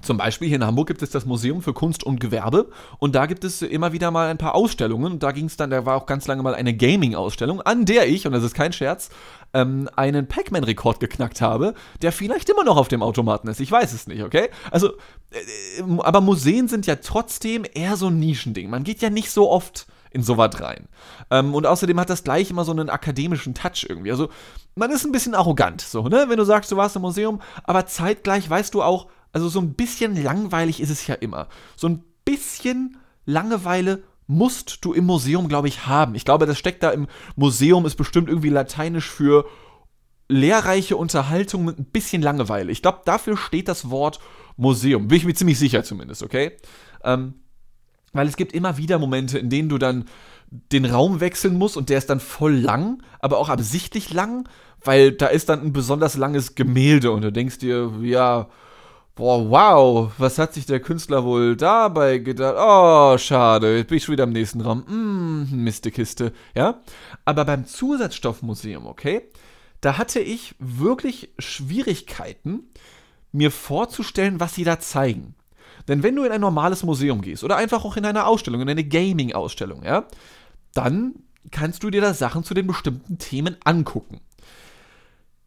zum 0.02 0.16
Beispiel 0.16 0.48
hier 0.48 0.56
in 0.56 0.66
Hamburg 0.66 0.88
gibt 0.88 1.02
es 1.02 1.10
das 1.10 1.26
Museum 1.26 1.62
für 1.62 1.72
Kunst 1.72 2.02
und 2.02 2.18
Gewerbe 2.18 2.70
und 2.98 3.14
da 3.14 3.26
gibt 3.26 3.44
es 3.44 3.62
immer 3.62 3.92
wieder 3.92 4.10
mal 4.10 4.28
ein 4.28 4.38
paar 4.38 4.56
Ausstellungen. 4.56 5.12
Und 5.12 5.22
da 5.22 5.30
ging 5.30 5.46
es 5.46 5.56
dann, 5.56 5.70
da 5.70 5.86
war 5.86 5.96
auch 5.96 6.06
ganz 6.06 6.26
lange 6.26 6.42
mal 6.42 6.56
eine 6.56 6.76
Gaming-Ausstellung, 6.76 7.60
an 7.60 7.84
der 7.84 8.08
ich, 8.08 8.26
und 8.26 8.32
das 8.32 8.42
ist 8.42 8.54
kein 8.54 8.72
Scherz, 8.72 9.10
ähm, 9.54 9.88
einen 9.96 10.28
Pac-Man-Rekord 10.28 11.00
geknackt 11.00 11.40
habe, 11.40 11.74
der 12.00 12.12
vielleicht 12.12 12.48
immer 12.48 12.64
noch 12.64 12.76
auf 12.76 12.88
dem 12.88 13.02
Automaten 13.02 13.48
ist. 13.48 13.60
Ich 13.60 13.70
weiß 13.70 13.92
es 13.92 14.06
nicht, 14.06 14.22
okay? 14.22 14.50
Also, 14.70 14.92
äh, 15.30 15.82
aber 15.98 16.20
Museen 16.20 16.68
sind 16.68 16.86
ja 16.86 16.96
trotzdem 16.96 17.64
eher 17.72 17.96
so 17.96 18.08
ein 18.08 18.18
Nischending. 18.18 18.70
Man 18.70 18.84
geht 18.84 19.02
ja 19.02 19.10
nicht 19.10 19.30
so 19.30 19.50
oft 19.50 19.86
in 20.10 20.22
sowas 20.22 20.60
rein. 20.60 20.88
Ähm, 21.30 21.54
und 21.54 21.66
außerdem 21.66 21.98
hat 21.98 22.10
das 22.10 22.24
gleich 22.24 22.50
immer 22.50 22.64
so 22.64 22.72
einen 22.72 22.90
akademischen 22.90 23.54
Touch 23.54 23.86
irgendwie. 23.88 24.10
Also, 24.10 24.28
man 24.74 24.90
ist 24.90 25.04
ein 25.04 25.12
bisschen 25.12 25.34
arrogant, 25.34 25.80
so, 25.80 26.08
ne? 26.08 26.26
Wenn 26.28 26.38
du 26.38 26.44
sagst, 26.44 26.70
du 26.72 26.76
warst 26.76 26.96
im 26.96 27.02
Museum, 27.02 27.40
aber 27.64 27.86
zeitgleich 27.86 28.48
weißt 28.48 28.74
du 28.74 28.82
auch, 28.82 29.08
also 29.32 29.48
so 29.48 29.60
ein 29.60 29.74
bisschen 29.74 30.22
langweilig 30.22 30.80
ist 30.80 30.90
es 30.90 31.06
ja 31.06 31.14
immer. 31.14 31.48
So 31.76 31.88
ein 31.88 32.04
bisschen 32.24 32.98
Langeweile 33.24 34.02
musst 34.32 34.84
du 34.84 34.92
im 34.92 35.04
Museum, 35.04 35.48
glaube 35.48 35.68
ich, 35.68 35.86
haben. 35.86 36.14
Ich 36.14 36.24
glaube, 36.24 36.46
das 36.46 36.58
steckt 36.58 36.82
da 36.82 36.90
im 36.90 37.06
Museum, 37.36 37.86
ist 37.86 37.96
bestimmt 37.96 38.28
irgendwie 38.28 38.48
lateinisch 38.48 39.08
für 39.08 39.46
lehrreiche 40.28 40.96
Unterhaltung 40.96 41.64
mit 41.64 41.78
ein 41.78 41.84
bisschen 41.84 42.22
Langeweile. 42.22 42.72
Ich 42.72 42.82
glaube, 42.82 43.00
dafür 43.04 43.36
steht 43.36 43.68
das 43.68 43.90
Wort 43.90 44.18
Museum. 44.56 45.08
Bin 45.08 45.18
ich 45.18 45.24
mir 45.24 45.34
ziemlich 45.34 45.58
sicher 45.58 45.84
zumindest, 45.84 46.22
okay? 46.22 46.52
Ähm, 47.04 47.34
weil 48.12 48.28
es 48.28 48.36
gibt 48.36 48.52
immer 48.52 48.76
wieder 48.76 48.98
Momente, 48.98 49.38
in 49.38 49.50
denen 49.50 49.68
du 49.68 49.78
dann 49.78 50.06
den 50.50 50.84
Raum 50.84 51.20
wechseln 51.20 51.56
musst 51.56 51.76
und 51.76 51.88
der 51.88 51.98
ist 51.98 52.10
dann 52.10 52.20
voll 52.20 52.54
lang, 52.54 53.02
aber 53.20 53.38
auch 53.38 53.48
absichtlich 53.48 54.12
lang, 54.12 54.48
weil 54.84 55.12
da 55.12 55.26
ist 55.26 55.48
dann 55.48 55.62
ein 55.62 55.72
besonders 55.72 56.16
langes 56.16 56.54
Gemälde 56.54 57.10
und 57.10 57.22
du 57.22 57.32
denkst 57.32 57.58
dir, 57.58 57.92
ja, 58.02 58.48
Boah, 59.14 59.50
wow, 59.50 60.10
was 60.16 60.38
hat 60.38 60.54
sich 60.54 60.64
der 60.64 60.80
Künstler 60.80 61.22
wohl 61.22 61.54
dabei 61.54 62.16
gedacht? 62.16 62.56
Oh, 62.58 63.18
schade, 63.18 63.76
jetzt 63.76 63.88
bin 63.88 63.98
ich 63.98 64.04
schon 64.04 64.14
wieder 64.14 64.24
im 64.24 64.32
nächsten 64.32 64.62
Raum. 64.62 64.84
Mm, 64.86 65.64
Mistekiste, 65.64 66.32
ja? 66.54 66.80
Aber 67.26 67.44
beim 67.44 67.66
Zusatzstoffmuseum, 67.66 68.86
okay, 68.86 69.28
da 69.82 69.98
hatte 69.98 70.20
ich 70.20 70.54
wirklich 70.58 71.30
Schwierigkeiten, 71.38 72.70
mir 73.32 73.50
vorzustellen, 73.50 74.40
was 74.40 74.54
sie 74.54 74.64
da 74.64 74.80
zeigen. 74.80 75.34
Denn 75.88 76.02
wenn 76.02 76.16
du 76.16 76.24
in 76.24 76.32
ein 76.32 76.40
normales 76.40 76.82
Museum 76.82 77.20
gehst 77.20 77.44
oder 77.44 77.56
einfach 77.56 77.84
auch 77.84 77.98
in 77.98 78.06
eine 78.06 78.24
Ausstellung, 78.24 78.62
in 78.62 78.70
eine 78.70 78.84
Gaming-Ausstellung, 78.84 79.84
ja, 79.84 80.06
dann 80.72 81.16
kannst 81.50 81.82
du 81.82 81.90
dir 81.90 82.00
da 82.00 82.14
Sachen 82.14 82.44
zu 82.44 82.54
den 82.54 82.66
bestimmten 82.66 83.18
Themen 83.18 83.56
angucken. 83.64 84.20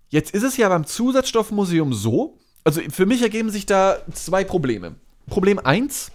Jetzt 0.10 0.36
ist 0.36 0.44
es 0.44 0.56
ja 0.56 0.70
beim 0.70 0.86
Zusatzstoffmuseum 0.86 1.94
so, 1.94 2.38
also 2.66 2.82
für 2.90 3.06
mich 3.06 3.22
ergeben 3.22 3.50
sich 3.50 3.66
da 3.66 4.00
zwei 4.12 4.44
Probleme. 4.44 4.96
Problem 5.28 5.60
1, 5.60 6.12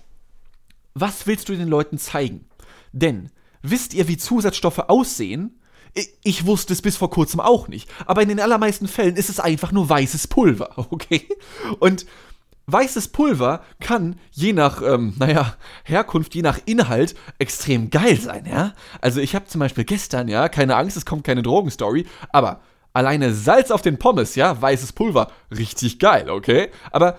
was 0.94 1.26
willst 1.26 1.48
du 1.48 1.56
den 1.56 1.68
Leuten 1.68 1.96
zeigen? 1.96 2.44
Denn, 2.92 3.30
wisst 3.62 3.94
ihr, 3.94 4.08
wie 4.08 4.16
Zusatzstoffe 4.16 4.80
aussehen? 4.80 5.60
Ich 6.22 6.46
wusste 6.46 6.72
es 6.72 6.82
bis 6.82 6.96
vor 6.96 7.10
kurzem 7.10 7.40
auch 7.40 7.68
nicht. 7.68 7.88
Aber 8.06 8.22
in 8.22 8.28
den 8.28 8.40
allermeisten 8.40 8.88
Fällen 8.88 9.16
ist 9.16 9.30
es 9.30 9.40
einfach 9.40 9.72
nur 9.72 9.88
weißes 9.88 10.28
Pulver, 10.28 10.70
okay? 10.90 11.26
Und 11.78 12.04
weißes 12.66 13.08
Pulver 13.08 13.64
kann 13.80 14.18
je 14.32 14.52
nach, 14.52 14.82
ähm, 14.82 15.14
naja, 15.18 15.54
Herkunft, 15.84 16.34
je 16.34 16.42
nach 16.42 16.58
Inhalt 16.66 17.14
extrem 17.38 17.90
geil 17.90 18.20
sein, 18.20 18.46
ja? 18.46 18.74
Also 19.00 19.20
ich 19.20 19.34
habe 19.36 19.46
zum 19.46 19.60
Beispiel 19.60 19.84
gestern, 19.84 20.28
ja, 20.28 20.48
keine 20.48 20.76
Angst, 20.76 20.96
es 20.96 21.06
kommt 21.06 21.24
keine 21.24 21.42
Drogenstory, 21.42 22.06
aber 22.30 22.60
Alleine 22.92 23.32
Salz 23.32 23.70
auf 23.70 23.82
den 23.82 23.98
Pommes, 23.98 24.34
ja, 24.34 24.60
weißes 24.60 24.92
Pulver, 24.92 25.30
richtig 25.56 25.98
geil, 25.98 26.28
okay? 26.28 26.70
Aber 26.90 27.18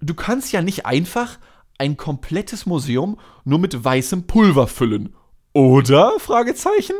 du 0.00 0.14
kannst 0.14 0.52
ja 0.52 0.62
nicht 0.62 0.86
einfach 0.86 1.38
ein 1.78 1.96
komplettes 1.96 2.66
Museum 2.66 3.18
nur 3.44 3.58
mit 3.58 3.84
weißem 3.84 4.26
Pulver 4.26 4.66
füllen. 4.66 5.14
Oder? 5.52 6.18
Fragezeichen. 6.18 6.94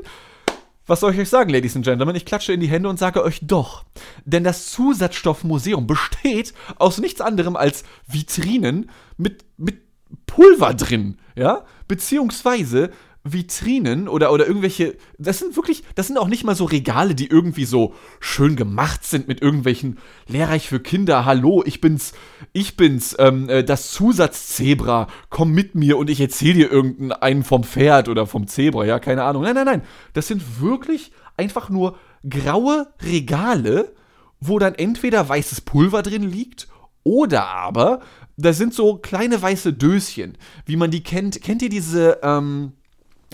Was 0.87 1.01
soll 1.01 1.13
ich 1.13 1.21
euch 1.21 1.29
sagen, 1.29 1.51
Ladies 1.51 1.77
and 1.77 1.85
Gentlemen? 1.85 2.17
Ich 2.17 2.25
klatsche 2.25 2.53
in 2.53 2.61
die 2.61 2.69
Hände 2.69 2.89
und 2.89 2.99
sage 2.99 3.23
euch 3.23 3.41
doch. 3.43 3.85
Denn 4.25 4.43
das 4.43 4.71
Zusatzstoffmuseum 4.73 5.87
besteht 5.87 6.53
aus 6.77 6.99
nichts 6.99 7.21
anderem 7.21 7.57
als 7.57 7.85
Vitrinen 8.09 8.91
mit, 9.17 9.45
mit 9.57 9.83
Pulver 10.27 10.75
drin, 10.75 11.19
ja? 11.37 11.65
Beziehungsweise 11.87 12.91
Vitrinen 13.23 14.09
oder, 14.09 14.33
oder 14.33 14.47
irgendwelche, 14.47 14.97
das 15.19 15.39
sind 15.39 15.55
wirklich, 15.57 15.85
das 15.95 16.07
sind 16.07 16.17
auch 16.17 16.29
nicht 16.29 16.45
mal 16.45 16.55
so 16.55 16.65
Regale, 16.65 17.15
die 17.15 17.27
irgendwie 17.27 17.67
so 17.67 17.95
schön 18.19 18.57
gemacht 18.57 19.05
sind 19.05 19.29
mit 19.29 19.43
irgendwelchen 19.43 19.99
lehrreich 20.27 20.69
für 20.69 20.81
Kinder, 20.81 21.27
hallo, 21.27 21.63
ich 21.67 21.83
bin's, 21.83 22.13
ich 22.53 22.79
bin's, 22.79 23.15
ähm, 23.19 23.49
äh, 23.51 23.63
das 23.63 23.91
Zusatzzebra, 23.93 25.07
komm 25.29 25.53
mit 25.53 25.75
mir 25.75 25.99
und 25.99 26.09
ich 26.09 26.21
erzähl 26.21 26.55
dir 26.55 26.73
irgendeinen 26.73 27.45
vom 27.45 27.63
Pferd 27.63 28.09
oder 28.09 28.27
vom 28.27 28.47
Zebra, 28.47 28.87
ja, 28.87 28.99
keine 28.99 29.25
Ahnung. 29.25 29.43
Nein, 29.43 29.55
nein, 29.55 29.67
nein, 29.67 29.83
das 30.15 30.27
sind 30.27 30.61
wirklich 30.61 31.13
einfach 31.37 31.69
nur 31.69 31.99
graue 32.29 32.87
Regale, 33.03 33.93
wo 34.41 34.59
dann 34.59 34.75
entweder 34.75 35.29
weißes 35.29 35.61
Pulver 35.61 36.03
drin 36.03 36.23
liegt 36.23 36.69
oder 37.03 37.49
aber 37.49 38.01
da 38.39 38.55
sind 38.55 38.73
so 38.73 38.97
kleine 38.97 39.41
weiße 39.41 39.75
Döschen, 39.75 40.39
wie 40.65 40.77
man 40.77 40.91
die 40.91 41.03
kennt. 41.03 41.43
Kennt 41.43 41.61
ihr 41.61 41.69
diese, 41.69 42.21
ähm, 42.23 42.73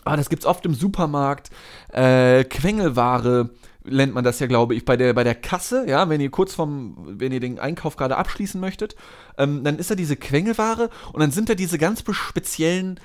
ah, 0.07 0.17
das 0.17 0.29
gibt's 0.29 0.47
oft 0.47 0.65
im 0.67 0.75
Supermarkt, 0.75 1.51
äh, 1.93 2.45
Quengelware 2.45 3.51
nennt 3.89 4.15
man 4.15 4.25
das 4.25 4.41
ja, 4.41 4.47
glaube 4.47 4.75
ich, 4.75 4.85
bei 4.85 4.97
der, 4.97 5.13
bei 5.15 5.25
der 5.25 5.35
Kasse, 5.35 5.85
ja, 5.87 6.09
wenn 6.09 6.21
ihr 6.21 6.31
kurz 6.31 6.55
vom, 6.55 6.97
wenn 7.07 7.33
ihr 7.33 7.41
den 7.41 7.59
Einkauf 7.59 7.97
gerade 7.97 8.17
abschließen 8.17 8.61
möchtet, 8.61 8.97
ähm, 9.39 9.65
dann 9.65 9.79
ist 9.79 9.91
da 9.91 9.95
diese 9.95 10.17
Quengelware 10.17 10.91
und 11.13 11.21
dann 11.21 11.31
sind 11.31 11.49
da 11.49 11.55
diese 11.55 11.79
ganz 11.79 12.03
speziellen 12.11 13.01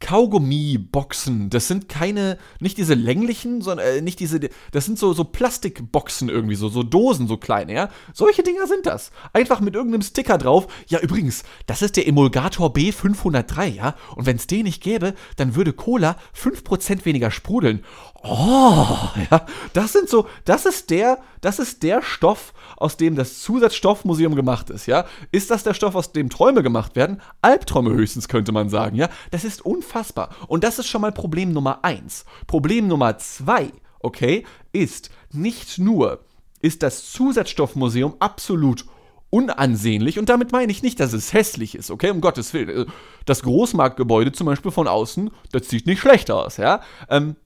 Kaugummi-Boxen. 0.00 1.50
Das 1.50 1.68
sind 1.68 1.88
keine, 1.88 2.38
nicht 2.58 2.78
diese 2.78 2.94
länglichen, 2.94 3.60
sondern 3.60 3.86
äh, 3.86 4.00
nicht 4.00 4.18
diese, 4.18 4.40
das 4.72 4.86
sind 4.86 4.98
so, 4.98 5.12
so 5.12 5.24
Plastikboxen 5.24 6.28
irgendwie, 6.28 6.54
so, 6.54 6.68
so 6.68 6.82
Dosen, 6.82 7.28
so 7.28 7.36
kleine, 7.36 7.74
ja. 7.74 7.90
Solche 8.12 8.42
Dinger 8.42 8.66
sind 8.66 8.86
das. 8.86 9.12
Einfach 9.32 9.60
mit 9.60 9.74
irgendeinem 9.74 10.02
Sticker 10.02 10.38
drauf. 10.38 10.66
Ja, 10.88 11.00
übrigens, 11.00 11.44
das 11.66 11.82
ist 11.82 11.96
der 11.96 12.08
Emulgator 12.08 12.72
B503, 12.72 13.66
ja. 13.66 13.94
Und 14.16 14.26
wenn 14.26 14.36
es 14.36 14.46
den 14.46 14.64
nicht 14.64 14.82
gäbe, 14.82 15.14
dann 15.36 15.54
würde 15.54 15.72
Cola 15.72 16.16
5% 16.36 17.04
weniger 17.04 17.30
sprudeln. 17.30 17.84
Oh, 18.22 18.86
ja, 19.30 19.46
das 19.72 19.92
sind 19.92 20.10
so, 20.10 20.26
das 20.44 20.66
ist 20.66 20.90
der, 20.90 21.20
das 21.40 21.58
ist 21.58 21.82
der 21.82 22.02
Stoff, 22.02 22.52
aus 22.76 22.98
dem 22.98 23.16
das 23.16 23.40
Zusatzstoffmuseum 23.40 24.34
gemacht 24.34 24.68
ist, 24.68 24.84
ja. 24.84 25.06
Ist 25.32 25.50
das 25.50 25.62
der 25.62 25.72
Stoff, 25.72 25.94
aus 25.94 26.12
dem 26.12 26.28
Träume 26.28 26.62
gemacht 26.62 26.96
werden? 26.96 27.22
Albträume 27.40 27.92
höchstens, 27.92 28.28
könnte 28.28 28.52
man 28.52 28.68
sagen, 28.68 28.94
ja. 28.94 29.08
Das 29.30 29.44
ist 29.44 29.64
unfassbar. 29.64 30.30
Und 30.48 30.64
das 30.64 30.78
ist 30.78 30.88
schon 30.88 31.00
mal 31.00 31.12
Problem 31.12 31.52
Nummer 31.52 31.82
eins. 31.82 32.26
Problem 32.46 32.88
Nummer 32.88 33.16
zwei, 33.16 33.72
okay, 34.00 34.44
ist 34.72 35.10
nicht 35.32 35.78
nur, 35.78 36.20
ist 36.60 36.82
das 36.82 37.10
Zusatzstoffmuseum 37.12 38.16
absolut 38.18 38.84
unansehnlich 39.30 40.18
und 40.18 40.28
damit 40.28 40.52
meine 40.52 40.72
ich 40.72 40.82
nicht, 40.82 41.00
dass 41.00 41.14
es 41.14 41.32
hässlich 41.32 41.74
ist, 41.74 41.90
okay, 41.90 42.10
um 42.10 42.20
Gottes 42.20 42.52
Willen. 42.52 42.92
Das 43.24 43.42
Großmarktgebäude 43.42 44.32
zum 44.32 44.46
Beispiel 44.46 44.72
von 44.72 44.88
außen, 44.88 45.30
das 45.52 45.68
sieht 45.68 45.86
nicht 45.86 46.00
schlecht 46.00 46.30
aus, 46.30 46.58
ja. 46.58 46.82
Ähm, 47.08 47.36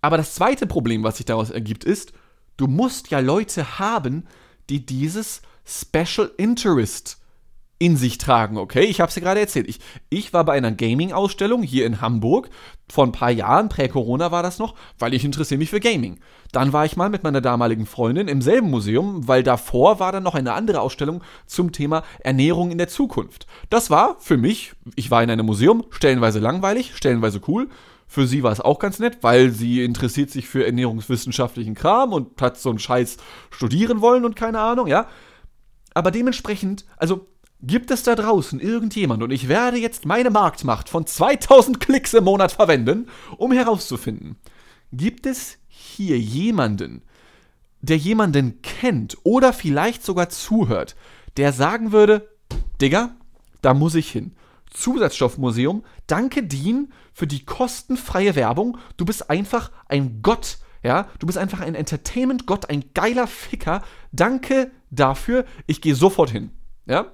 aber 0.00 0.16
das 0.16 0.34
zweite 0.34 0.66
Problem, 0.66 1.02
was 1.02 1.16
sich 1.16 1.26
daraus 1.26 1.50
ergibt, 1.50 1.84
ist, 1.84 2.12
du 2.56 2.66
musst 2.66 3.10
ja 3.10 3.20
Leute 3.20 3.78
haben, 3.78 4.26
die 4.70 4.84
dieses 4.84 5.42
Special 5.64 6.30
Interest 6.36 7.18
in 7.80 7.96
sich 7.96 8.18
tragen, 8.18 8.58
okay? 8.58 8.84
Ich 8.84 9.00
habe 9.00 9.08
es 9.08 9.14
dir 9.14 9.20
gerade 9.20 9.40
erzählt. 9.40 9.68
Ich, 9.68 9.78
ich 10.10 10.32
war 10.32 10.44
bei 10.44 10.54
einer 10.54 10.72
Gaming-Ausstellung 10.72 11.62
hier 11.62 11.86
in 11.86 12.00
Hamburg. 12.00 12.50
Vor 12.90 13.04
ein 13.04 13.12
paar 13.12 13.30
Jahren, 13.30 13.68
prä-Corona 13.68 14.32
war 14.32 14.42
das 14.42 14.58
noch, 14.58 14.74
weil 14.98 15.14
ich 15.14 15.24
interessiere 15.24 15.58
mich 15.58 15.70
für 15.70 15.78
Gaming. 15.78 16.18
Dann 16.50 16.72
war 16.72 16.84
ich 16.84 16.96
mal 16.96 17.08
mit 17.08 17.22
meiner 17.22 17.40
damaligen 17.40 17.86
Freundin 17.86 18.26
im 18.26 18.42
selben 18.42 18.70
Museum, 18.70 19.28
weil 19.28 19.44
davor 19.44 20.00
war 20.00 20.10
dann 20.10 20.24
noch 20.24 20.34
eine 20.34 20.54
andere 20.54 20.80
Ausstellung 20.80 21.22
zum 21.46 21.70
Thema 21.70 22.02
Ernährung 22.20 22.72
in 22.72 22.78
der 22.78 22.88
Zukunft. 22.88 23.46
Das 23.70 23.90
war 23.90 24.16
für 24.18 24.38
mich, 24.38 24.72
ich 24.96 25.12
war 25.12 25.22
in 25.22 25.30
einem 25.30 25.46
Museum, 25.46 25.84
stellenweise 25.90 26.40
langweilig, 26.40 26.96
stellenweise 26.96 27.40
cool. 27.46 27.68
Für 28.08 28.26
sie 28.26 28.42
war 28.42 28.52
es 28.52 28.60
auch 28.60 28.78
ganz 28.78 28.98
nett, 28.98 29.18
weil 29.20 29.50
sie 29.50 29.84
interessiert 29.84 30.30
sich 30.30 30.48
für 30.48 30.64
ernährungswissenschaftlichen 30.64 31.74
Kram 31.74 32.14
und 32.14 32.40
hat 32.40 32.58
so 32.58 32.70
einen 32.70 32.78
Scheiß 32.78 33.18
studieren 33.50 34.00
wollen 34.00 34.24
und 34.24 34.34
keine 34.34 34.60
Ahnung, 34.60 34.86
ja. 34.86 35.06
Aber 35.92 36.10
dementsprechend, 36.10 36.86
also 36.96 37.28
gibt 37.60 37.90
es 37.90 38.04
da 38.04 38.14
draußen 38.14 38.60
irgendjemand 38.60 39.22
und 39.22 39.30
ich 39.30 39.48
werde 39.48 39.78
jetzt 39.78 40.06
meine 40.06 40.30
Marktmacht 40.30 40.88
von 40.88 41.06
2000 41.06 41.80
Klicks 41.80 42.14
im 42.14 42.24
Monat 42.24 42.52
verwenden, 42.52 43.08
um 43.36 43.52
herauszufinden, 43.52 44.36
gibt 44.92 45.26
es 45.26 45.58
hier 45.68 46.18
jemanden, 46.18 47.02
der 47.80 47.98
jemanden 47.98 48.62
kennt 48.62 49.18
oder 49.22 49.52
vielleicht 49.52 50.02
sogar 50.02 50.30
zuhört, 50.30 50.96
der 51.36 51.52
sagen 51.52 51.92
würde, 51.92 52.28
Digga, 52.80 53.16
da 53.60 53.74
muss 53.74 53.94
ich 53.94 54.10
hin. 54.10 54.32
Zusatzstoffmuseum. 54.70 55.84
Danke, 56.06 56.42
Dean, 56.42 56.92
für 57.12 57.26
die 57.26 57.44
kostenfreie 57.44 58.34
Werbung. 58.34 58.78
Du 58.96 59.04
bist 59.04 59.30
einfach 59.30 59.70
ein 59.88 60.22
Gott. 60.22 60.58
Ja, 60.82 61.08
du 61.18 61.26
bist 61.26 61.38
einfach 61.38 61.60
ein 61.60 61.74
Entertainment-Gott, 61.74 62.70
ein 62.70 62.84
geiler 62.94 63.26
Ficker. 63.26 63.82
Danke 64.12 64.70
dafür. 64.90 65.44
Ich 65.66 65.80
gehe 65.80 65.94
sofort 65.94 66.30
hin. 66.30 66.50
Ja, 66.86 67.12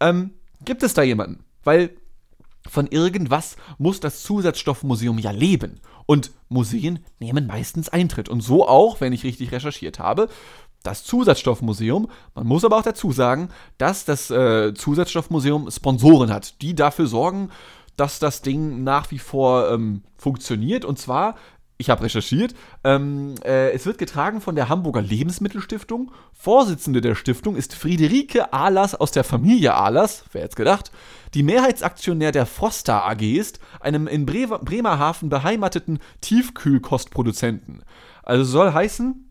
ähm, 0.00 0.34
gibt 0.64 0.82
es 0.82 0.94
da 0.94 1.02
jemanden? 1.02 1.44
Weil 1.62 1.90
von 2.68 2.86
irgendwas 2.86 3.56
muss 3.78 4.00
das 4.00 4.22
Zusatzstoffmuseum 4.22 5.18
ja 5.18 5.30
leben. 5.30 5.80
Und 6.06 6.32
Museen 6.48 6.98
nehmen 7.18 7.46
meistens 7.46 7.88
Eintritt. 7.88 8.28
Und 8.28 8.40
so 8.40 8.66
auch, 8.68 9.00
wenn 9.00 9.12
ich 9.12 9.24
richtig 9.24 9.52
recherchiert 9.52 9.98
habe, 9.98 10.28
das 10.84 11.02
Zusatzstoffmuseum. 11.02 12.08
Man 12.36 12.46
muss 12.46 12.64
aber 12.64 12.76
auch 12.76 12.82
dazu 12.82 13.10
sagen, 13.10 13.48
dass 13.78 14.04
das 14.04 14.30
äh, 14.30 14.72
Zusatzstoffmuseum 14.74 15.70
Sponsoren 15.70 16.32
hat, 16.32 16.62
die 16.62 16.76
dafür 16.76 17.08
sorgen, 17.08 17.50
dass 17.96 18.18
das 18.20 18.42
Ding 18.42 18.84
nach 18.84 19.10
wie 19.10 19.18
vor 19.18 19.70
ähm, 19.70 20.02
funktioniert. 20.16 20.84
Und 20.84 20.98
zwar, 20.98 21.36
ich 21.78 21.88
habe 21.88 22.04
recherchiert, 22.04 22.54
ähm, 22.84 23.34
äh, 23.44 23.70
es 23.72 23.86
wird 23.86 23.98
getragen 23.98 24.40
von 24.40 24.56
der 24.56 24.68
Hamburger 24.68 25.00
Lebensmittelstiftung. 25.00 26.12
Vorsitzende 26.34 27.00
der 27.00 27.14
Stiftung 27.14 27.56
ist 27.56 27.74
Friederike 27.74 28.52
Ahlers 28.52 28.94
aus 28.94 29.10
der 29.10 29.24
Familie 29.24 29.74
Ahlers, 29.74 30.24
wer 30.32 30.42
jetzt 30.42 30.56
gedacht, 30.56 30.92
die 31.32 31.42
Mehrheitsaktionär 31.42 32.30
der 32.30 32.46
Frosta 32.46 33.08
AG 33.08 33.22
ist, 33.22 33.58
einem 33.80 34.06
in 34.06 34.26
Bre 34.26 34.58
Bremerhaven 34.62 35.30
beheimateten 35.30 35.98
Tiefkühlkostproduzenten. 36.20 37.82
Also 38.22 38.44
soll 38.44 38.72
heißen, 38.72 39.23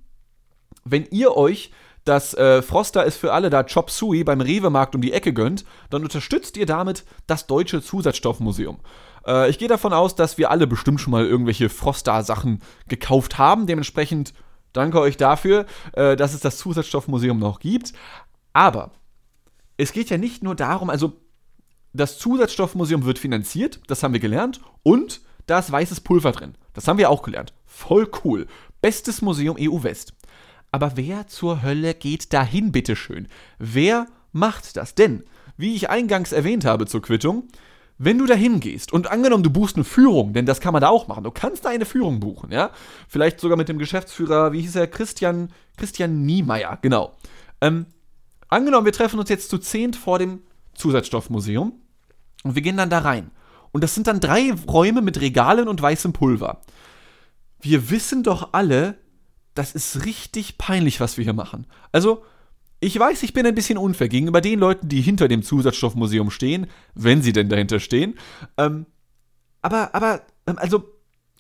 wenn 0.84 1.06
ihr 1.12 1.36
euch 1.36 1.72
das 2.06 2.34
äh, 2.34 2.62
Froster 2.62 3.06
ist 3.06 3.18
für 3.18 3.32
alle 3.32 3.50
da 3.50 3.64
Chop 3.64 3.90
Suey 3.90 4.24
beim 4.24 4.42
Rewe-Markt 4.42 4.94
um 4.94 5.02
die 5.02 5.14
Ecke 5.14 5.34
gönnt, 5.34 5.64
dann 5.90 6.04
unterstützt 6.04 6.58
ihr 6.58 6.66
damit 6.66 7.06
das 7.28 7.48
Deutsche 7.48 7.82
Zusatzstoffmuseum. 7.82 8.80
Äh, 9.26 9.50
ich 9.50 9.58
gehe 9.58 9.70
davon 9.70 9.94
aus, 9.94 10.16
dass 10.16 10.38
wir 10.38 10.52
alle 10.52 10.68
bestimmt 10.68 11.00
schon 11.00 11.12
mal 11.12 11.26
irgendwelche 11.26 11.70
Froster-Sachen 11.70 12.62
gekauft 12.88 13.38
haben. 13.38 13.68
Dementsprechend 13.68 14.34
danke 14.74 15.00
euch 15.00 15.16
dafür, 15.16 15.66
äh, 15.94 16.18
dass 16.18 16.34
es 16.34 16.42
das 16.42 16.58
Zusatzstoffmuseum 16.58 17.40
noch 17.40 17.60
gibt. 17.60 17.94
Aber 18.52 18.92
es 19.78 19.94
geht 19.94 20.10
ja 20.10 20.18
nicht 20.18 20.44
nur 20.44 20.56
darum, 20.56 20.90
also 20.90 21.14
das 21.94 22.18
Zusatzstoffmuseum 22.18 23.06
wird 23.06 23.20
finanziert, 23.20 23.80
das 23.88 24.04
haben 24.04 24.14
wir 24.14 24.20
gelernt, 24.20 24.62
und 24.82 25.22
da 25.46 25.60
ist 25.60 25.72
weißes 25.72 26.02
Pulver 26.02 26.32
drin. 26.32 26.56
Das 26.74 26.88
haben 26.88 26.98
wir 26.98 27.10
auch 27.10 27.22
gelernt. 27.22 27.54
Voll 27.66 28.10
cool. 28.24 28.48
Bestes 28.82 29.22
Museum 29.22 29.58
EU 29.60 29.84
West. 29.84 30.14
Aber 30.74 30.98
wer 30.98 31.28
zur 31.28 31.62
Hölle 31.62 31.94
geht 31.94 32.34
dahin, 32.34 32.72
bitteschön? 32.72 33.28
Wer 33.60 34.08
macht 34.32 34.76
das? 34.76 34.96
Denn, 34.96 35.24
wie 35.56 35.76
ich 35.76 35.92
eingangs 35.92 36.32
erwähnt 36.32 36.66
habe 36.66 36.88
zur 36.88 37.04
Quittung, 37.04 37.48
wenn 38.00 38.18
du 38.18 38.26
dahin 38.26 38.60
gehst 38.60 38.92
und 38.92 39.06
angenommen, 39.06 39.44
du 39.44 39.52
buchst 39.52 39.76
eine 39.76 39.84
Führung, 39.84 40.34
denn 40.34 40.48
das 40.48 40.62
kann 40.62 40.74
man 40.74 40.82
da 40.82 40.90
auch 40.90 41.08
machen, 41.08 41.24
du 41.24 41.30
kannst 41.30 41.64
da 41.64 41.70
eine 41.70 41.86
Führung 41.86 42.20
buchen, 42.20 42.52
ja? 42.52 42.72
Vielleicht 43.08 43.40
sogar 43.40 43.56
mit 43.56 43.70
dem 43.70 43.78
Geschäftsführer, 43.78 44.52
wie 44.52 44.62
hieß 44.62 44.76
er, 44.76 44.88
Christian, 44.88 45.54
Christian 45.78 46.26
Niemeyer, 46.26 46.80
genau. 46.82 47.18
Ähm, 47.62 47.86
angenommen, 48.48 48.86
wir 48.86 48.94
treffen 48.94 49.20
uns 49.20 49.30
jetzt 49.30 49.52
zu 49.52 49.60
zehnt 49.60 49.96
vor 49.96 50.18
dem 50.18 50.42
Zusatzstoffmuseum 50.74 51.74
und 52.46 52.56
wir 52.56 52.64
gehen 52.64 52.78
dann 52.78 52.90
da 52.90 52.98
rein. 52.98 53.30
Und 53.72 53.84
das 53.84 53.94
sind 53.94 54.08
dann 54.08 54.20
drei 54.20 54.52
Räume 54.68 55.04
mit 55.04 55.22
Regalen 55.22 55.68
und 55.68 55.80
weißem 55.80 56.14
Pulver. 56.14 56.62
Wir 57.62 57.92
wissen 57.92 58.24
doch 58.24 58.54
alle, 58.54 58.98
das 59.54 59.74
ist 59.74 60.06
richtig 60.06 60.58
peinlich, 60.58 61.00
was 61.00 61.18
wir 61.18 61.24
hier 61.24 61.34
machen. 61.34 61.68
Also, 61.92 62.24
ich 62.80 62.98
weiß, 62.98 63.24
ich 63.24 63.34
bin 63.34 63.46
ein 63.46 63.56
bisschen 63.56 63.78
unfair 63.78 64.10
gegenüber 64.10 64.42
den 64.42 64.60
Leuten, 64.60 64.90
die 64.90 65.02
hinter 65.02 65.28
dem 65.28 65.44
Zusatzstoffmuseum 65.44 66.32
stehen, 66.32 66.68
wenn 66.96 67.22
sie 67.22 67.32
denn 67.32 67.50
dahinter 67.50 67.80
stehen. 67.80 68.16
Ähm, 68.58 68.86
aber, 69.62 69.96
aber, 69.96 70.22
ähm, 70.48 70.58
also, 70.58 70.84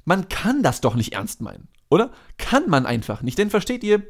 man 0.05 0.29
kann 0.29 0.63
das 0.63 0.81
doch 0.81 0.95
nicht 0.95 1.13
ernst 1.13 1.41
meinen, 1.41 1.67
oder? 1.89 2.11
Kann 2.37 2.69
man 2.69 2.85
einfach 2.85 3.21
nicht. 3.21 3.37
Denn 3.37 3.49
versteht 3.49 3.83
ihr, 3.83 4.03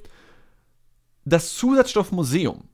das 1.26 1.56
Zusatzstoffmuseum, 1.56 2.70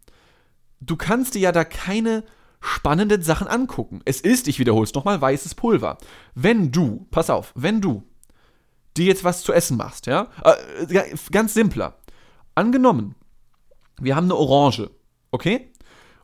du 0.81 0.95
kannst 0.95 1.35
dir 1.35 1.41
ja 1.41 1.51
da 1.51 1.63
keine 1.63 2.23
spannenden 2.61 3.21
Sachen 3.21 3.47
angucken. 3.47 4.01
Es 4.05 4.19
ist, 4.19 4.47
ich 4.47 4.59
wiederhole 4.59 4.83
es 4.83 4.93
nochmal, 4.93 5.21
weißes 5.21 5.55
Pulver. 5.55 5.97
Wenn 6.35 6.71
du, 6.71 7.07
pass 7.11 7.29
auf, 7.29 7.53
wenn 7.55 7.81
du 7.81 8.03
dir 8.99 9.07
jetzt 9.07 9.23
was 9.23 9.41
zu 9.41 9.53
essen 9.53 9.77
machst, 9.77 10.05
ja? 10.05 10.27
Äh, 10.43 11.15
ganz 11.31 11.53
simpler. 11.53 11.95
Angenommen, 12.55 13.15
wir 13.99 14.15
haben 14.15 14.25
eine 14.25 14.35
Orange, 14.35 14.89
okay? 15.31 15.71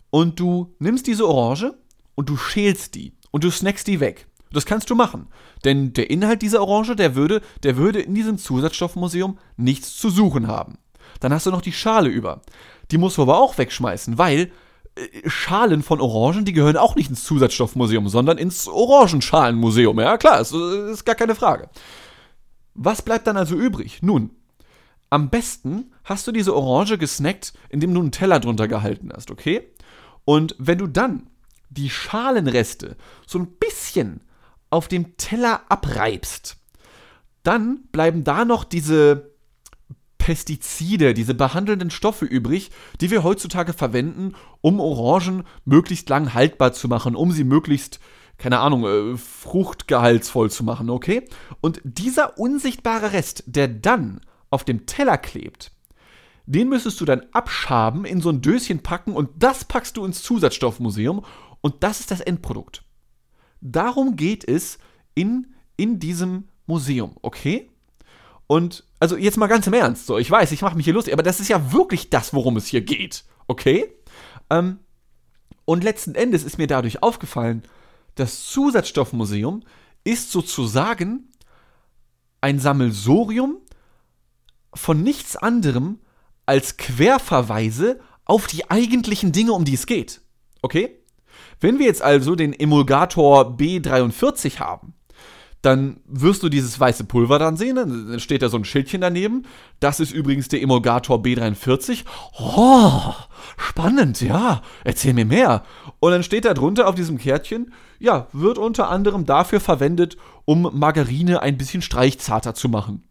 Und 0.10 0.40
du 0.40 0.76
nimmst 0.80 1.08
diese 1.08 1.28
Orange 1.28 1.74
und 2.16 2.30
du 2.30 2.38
schälst 2.38 2.96
die 2.96 3.14
und 3.32 3.44
du 3.44 3.52
snackst 3.52 3.88
die 3.88 4.00
weg. 4.00 4.28
Das 4.52 4.66
kannst 4.66 4.90
du 4.90 4.96
machen. 4.96 5.28
Denn 5.66 5.94
der 5.94 6.10
Inhalt 6.10 6.42
dieser 6.42 6.62
Orange, 6.62 6.96
der 6.96 7.16
würde, 7.16 7.42
der 7.64 7.76
würde 7.76 8.00
in 8.02 8.16
diesem 8.16 8.38
Zusatzstoffmuseum 8.38 9.38
nichts 9.58 9.98
zu 9.98 10.10
suchen 10.10 10.48
haben. 10.48 10.78
Dann 11.20 11.34
hast 11.34 11.46
du 11.46 11.52
noch 11.52 11.62
die 11.62 11.74
Schale 11.74 12.10
über. 12.10 12.42
Die 12.92 12.98
musst 12.98 13.18
du 13.18 13.24
aber 13.24 13.40
auch 13.40 13.58
wegschmeißen, 13.58 14.18
weil 14.18 14.52
äh, 14.96 15.30
Schalen 15.30 15.84
von 15.84 16.00
Orangen, 16.00 16.46
die 16.46 16.54
gehören 16.54 16.78
auch 16.78 16.96
nicht 16.96 17.10
ins 17.10 17.24
Zusatzstoffmuseum, 17.24 18.08
sondern 18.08 18.38
ins 18.38 18.68
Orangenschalenmuseum. 18.68 20.00
Ja, 20.00 20.18
klar, 20.18 20.40
ist, 20.40 20.54
ist 20.54 21.06
gar 21.06 21.16
keine 21.16 21.36
Frage. 21.36 21.70
Was 22.76 23.02
bleibt 23.02 23.26
dann 23.28 23.38
also 23.38 23.56
übrig? 23.56 24.02
Nun, 24.02 24.32
am 25.10 25.30
besten 25.30 25.94
hast 26.04 26.28
du 26.28 26.32
diese 26.32 26.56
Orange 26.56 26.98
gesnackt, 26.98 27.54
indem 27.70 27.94
du 27.94 28.02
einen 28.02 28.12
Teller 28.12 28.40
drunter 28.40 28.68
gehalten 28.68 29.12
hast, 29.14 29.32
okay? 29.32 29.64
Und 30.26 30.56
wenn 30.60 30.78
du 30.78 30.88
dann 30.88 31.28
die 31.70 31.90
Schalenreste 31.90 32.98
so 33.26 33.40
ein 33.40 33.48
bisschen 33.48 34.22
auf 34.70 34.88
dem 34.88 35.16
Teller 35.18 35.62
abreibst, 35.70 36.58
dann 37.44 37.84
bleiben 37.92 38.24
da 38.24 38.44
noch 38.44 38.64
diese 38.64 39.36
Pestizide, 40.18 41.14
diese 41.14 41.36
behandelnden 41.36 41.92
Stoffe 41.92 42.26
übrig, 42.26 42.72
die 43.00 43.12
wir 43.12 43.24
heutzutage 43.24 43.74
verwenden, 43.74 44.34
um 44.62 44.80
Orangen 44.80 45.44
möglichst 45.66 46.10
lang 46.10 46.34
haltbar 46.34 46.74
zu 46.74 46.88
machen, 46.88 47.16
um 47.16 47.32
sie 47.32 47.44
möglichst, 47.44 48.00
keine 48.38 48.60
Ahnung, 48.60 48.86
äh, 48.86 49.18
fruchtgehaltsvoll 49.18 50.52
zu 50.52 50.64
machen, 50.64 50.90
okay? 50.90 51.28
Und 51.62 51.82
dieser 51.84 52.38
unsichtbare 52.38 53.14
Rest, 53.14 53.44
der 53.48 53.68
dann 53.68 54.22
auf 54.50 54.64
dem 54.64 54.86
Teller 54.86 55.18
klebt, 55.18 55.72
den 56.46 56.70
müsstest 56.70 57.02
du 57.02 57.06
dann 57.06 57.26
abschaben, 57.32 58.06
in 58.06 58.22
so 58.22 58.30
ein 58.30 58.42
Döschen 58.42 58.84
packen 58.84 59.14
und 59.14 59.30
das 59.38 59.66
packst 59.66 59.98
du 59.98 60.06
ins 60.06 60.22
Zusatzstoffmuseum 60.22 61.26
und 61.62 61.84
das 61.84 62.00
ist 62.00 62.12
das 62.12 62.22
Endprodukt. 62.22 62.84
Darum 63.62 64.16
geht 64.16 64.48
es 64.48 64.78
in, 65.16 65.56
in 65.78 66.00
diesem 66.00 66.50
Museum, 66.68 67.16
okay? 67.22 67.72
Und 68.48 68.84
also 69.00 69.18
jetzt 69.18 69.38
mal 69.38 69.48
ganz 69.48 69.66
im 69.66 69.74
Ernst, 69.74 70.06
so, 70.06 70.18
ich 70.20 70.30
weiß, 70.30 70.52
ich 70.52 70.62
mache 70.62 70.76
mich 70.76 70.86
hier 70.86 70.94
lustig, 70.94 71.14
aber 71.14 71.24
das 71.24 71.40
ist 71.40 71.48
ja 71.48 71.72
wirklich 71.74 72.10
das, 72.12 72.34
worum 72.34 72.58
es 72.58 72.68
hier 72.68 72.82
geht, 72.82 73.24
okay? 73.48 73.92
Ähm, 74.52 74.80
und 75.66 75.84
letzten 75.84 76.14
Endes 76.14 76.44
ist 76.44 76.60
mir 76.60 76.68
dadurch 76.68 77.02
aufgefallen, 77.02 77.64
das 78.16 78.46
Zusatzstoffmuseum 78.48 79.64
ist 80.04 80.32
sozusagen 80.32 81.32
ein 82.42 82.60
Sammelsorium 82.60 83.58
von 84.74 85.04
nichts 85.04 85.36
anderem 85.36 86.00
als 86.46 86.78
Querverweise 86.78 88.00
auf 88.26 88.48
die 88.48 88.70
eigentlichen 88.70 89.32
Dinge, 89.32 89.54
um 89.54 89.66
die 89.66 89.74
es 89.74 89.86
geht. 89.86 90.22
Okay? 90.62 91.00
Wenn 91.60 91.80
wir 91.80 91.86
jetzt 91.86 92.02
also 92.02 92.36
den 92.36 92.54
Emulgator 92.54 93.56
B43 93.58 94.60
haben, 94.60 94.94
dann 95.66 96.02
wirst 96.06 96.44
du 96.44 96.50
dieses 96.50 96.80
weiße 96.80 97.06
Pulver 97.06 97.40
dann 97.40 97.58
sehen. 97.58 97.76
Dann 97.76 98.20
steht 98.20 98.44
da 98.44 98.50
so 98.50 98.58
ein 98.58 98.66
Schildchen 98.66 99.02
daneben. 99.02 99.48
Das 99.80 100.00
ist 100.00 100.12
übrigens 100.12 100.48
der 100.48 100.62
Emulgator 100.62 101.24
B43. 101.24 102.04
Oh, 102.38 103.14
spannend, 103.58 104.22
ja. 104.22 104.62
Erzähl 104.84 105.14
mir 105.14 105.26
mehr. 105.26 105.64
Und 106.00 106.12
dann 106.12 106.22
steht 106.22 106.46
da 106.46 106.54
drunter 106.54 106.88
auf 106.88 106.94
diesem 106.94 107.18
Kärtchen, 107.18 107.74
ja, 108.00 108.28
wird 108.34 108.58
unter 108.58 108.90
anderem 108.90 109.26
dafür 109.26 109.60
verwendet, 109.60 110.18
um 110.46 110.70
Margarine 110.74 111.42
ein 111.42 111.58
bisschen 111.58 111.82
streichzarter 111.82 112.54
zu 112.54 112.70
machen. 112.70 113.04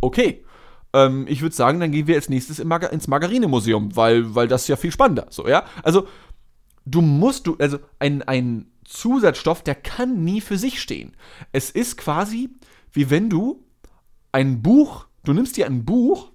Okay. 0.00 0.44
Ähm, 0.92 1.26
ich 1.28 1.42
würde 1.42 1.54
sagen, 1.54 1.80
dann 1.80 1.92
gehen 1.92 2.06
wir 2.06 2.16
als 2.16 2.28
nächstes 2.28 2.58
ins 2.58 3.08
Margarinemuseum, 3.08 3.96
weil, 3.96 4.34
weil 4.34 4.48
das 4.48 4.62
ist 4.62 4.68
ja 4.68 4.76
viel 4.76 4.92
spannender. 4.92 5.26
So, 5.30 5.48
ja. 5.48 5.64
Also, 5.82 6.06
du 6.84 7.00
musst, 7.00 7.46
du, 7.46 7.56
also 7.58 7.78
ein, 7.98 8.22
ein 8.22 8.66
Zusatzstoff, 8.84 9.62
der 9.62 9.74
kann 9.74 10.22
nie 10.22 10.40
für 10.40 10.58
sich 10.58 10.82
stehen. 10.82 11.16
Es 11.52 11.70
ist 11.70 11.96
quasi 11.96 12.50
wie 12.92 13.10
wenn 13.10 13.30
du 13.30 13.64
ein 14.30 14.62
Buch, 14.62 15.06
du 15.24 15.32
nimmst 15.32 15.56
dir 15.56 15.66
ein 15.66 15.84
Buch 15.84 16.30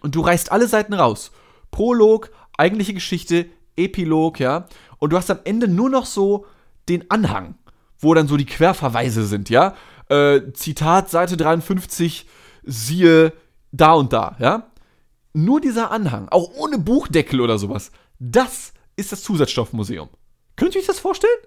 und 0.00 0.14
du 0.14 0.20
reißt 0.20 0.52
alle 0.52 0.68
Seiten 0.68 0.92
raus. 0.92 1.30
Prolog, 1.70 2.30
eigentliche 2.56 2.94
Geschichte, 2.94 3.46
Epilog, 3.78 4.40
ja. 4.40 4.66
Und 4.98 5.12
du 5.12 5.16
hast 5.16 5.30
am 5.30 5.40
Ende 5.44 5.68
nur 5.68 5.90
noch 5.90 6.06
so 6.06 6.46
den 6.88 7.10
Anhang, 7.10 7.54
wo 7.98 8.14
dann 8.14 8.28
so 8.28 8.36
die 8.36 8.46
Querverweise 8.46 9.24
sind, 9.24 9.50
ja. 9.50 9.74
Äh, 10.08 10.52
Zitat, 10.52 11.10
Seite 11.10 11.36
53, 11.36 12.26
siehe 12.64 13.32
da 13.72 13.92
und 13.92 14.12
da, 14.12 14.36
ja. 14.38 14.70
Nur 15.32 15.60
dieser 15.60 15.90
Anhang, 15.90 16.28
auch 16.30 16.50
ohne 16.56 16.78
Buchdeckel 16.78 17.40
oder 17.40 17.58
sowas, 17.58 17.92
das 18.18 18.72
ist 18.96 19.12
das 19.12 19.22
Zusatzstoffmuseum. 19.22 20.08
Könnt 20.56 20.74
ihr 20.74 20.80
euch 20.80 20.86
das 20.86 20.98
vorstellen? 20.98 21.38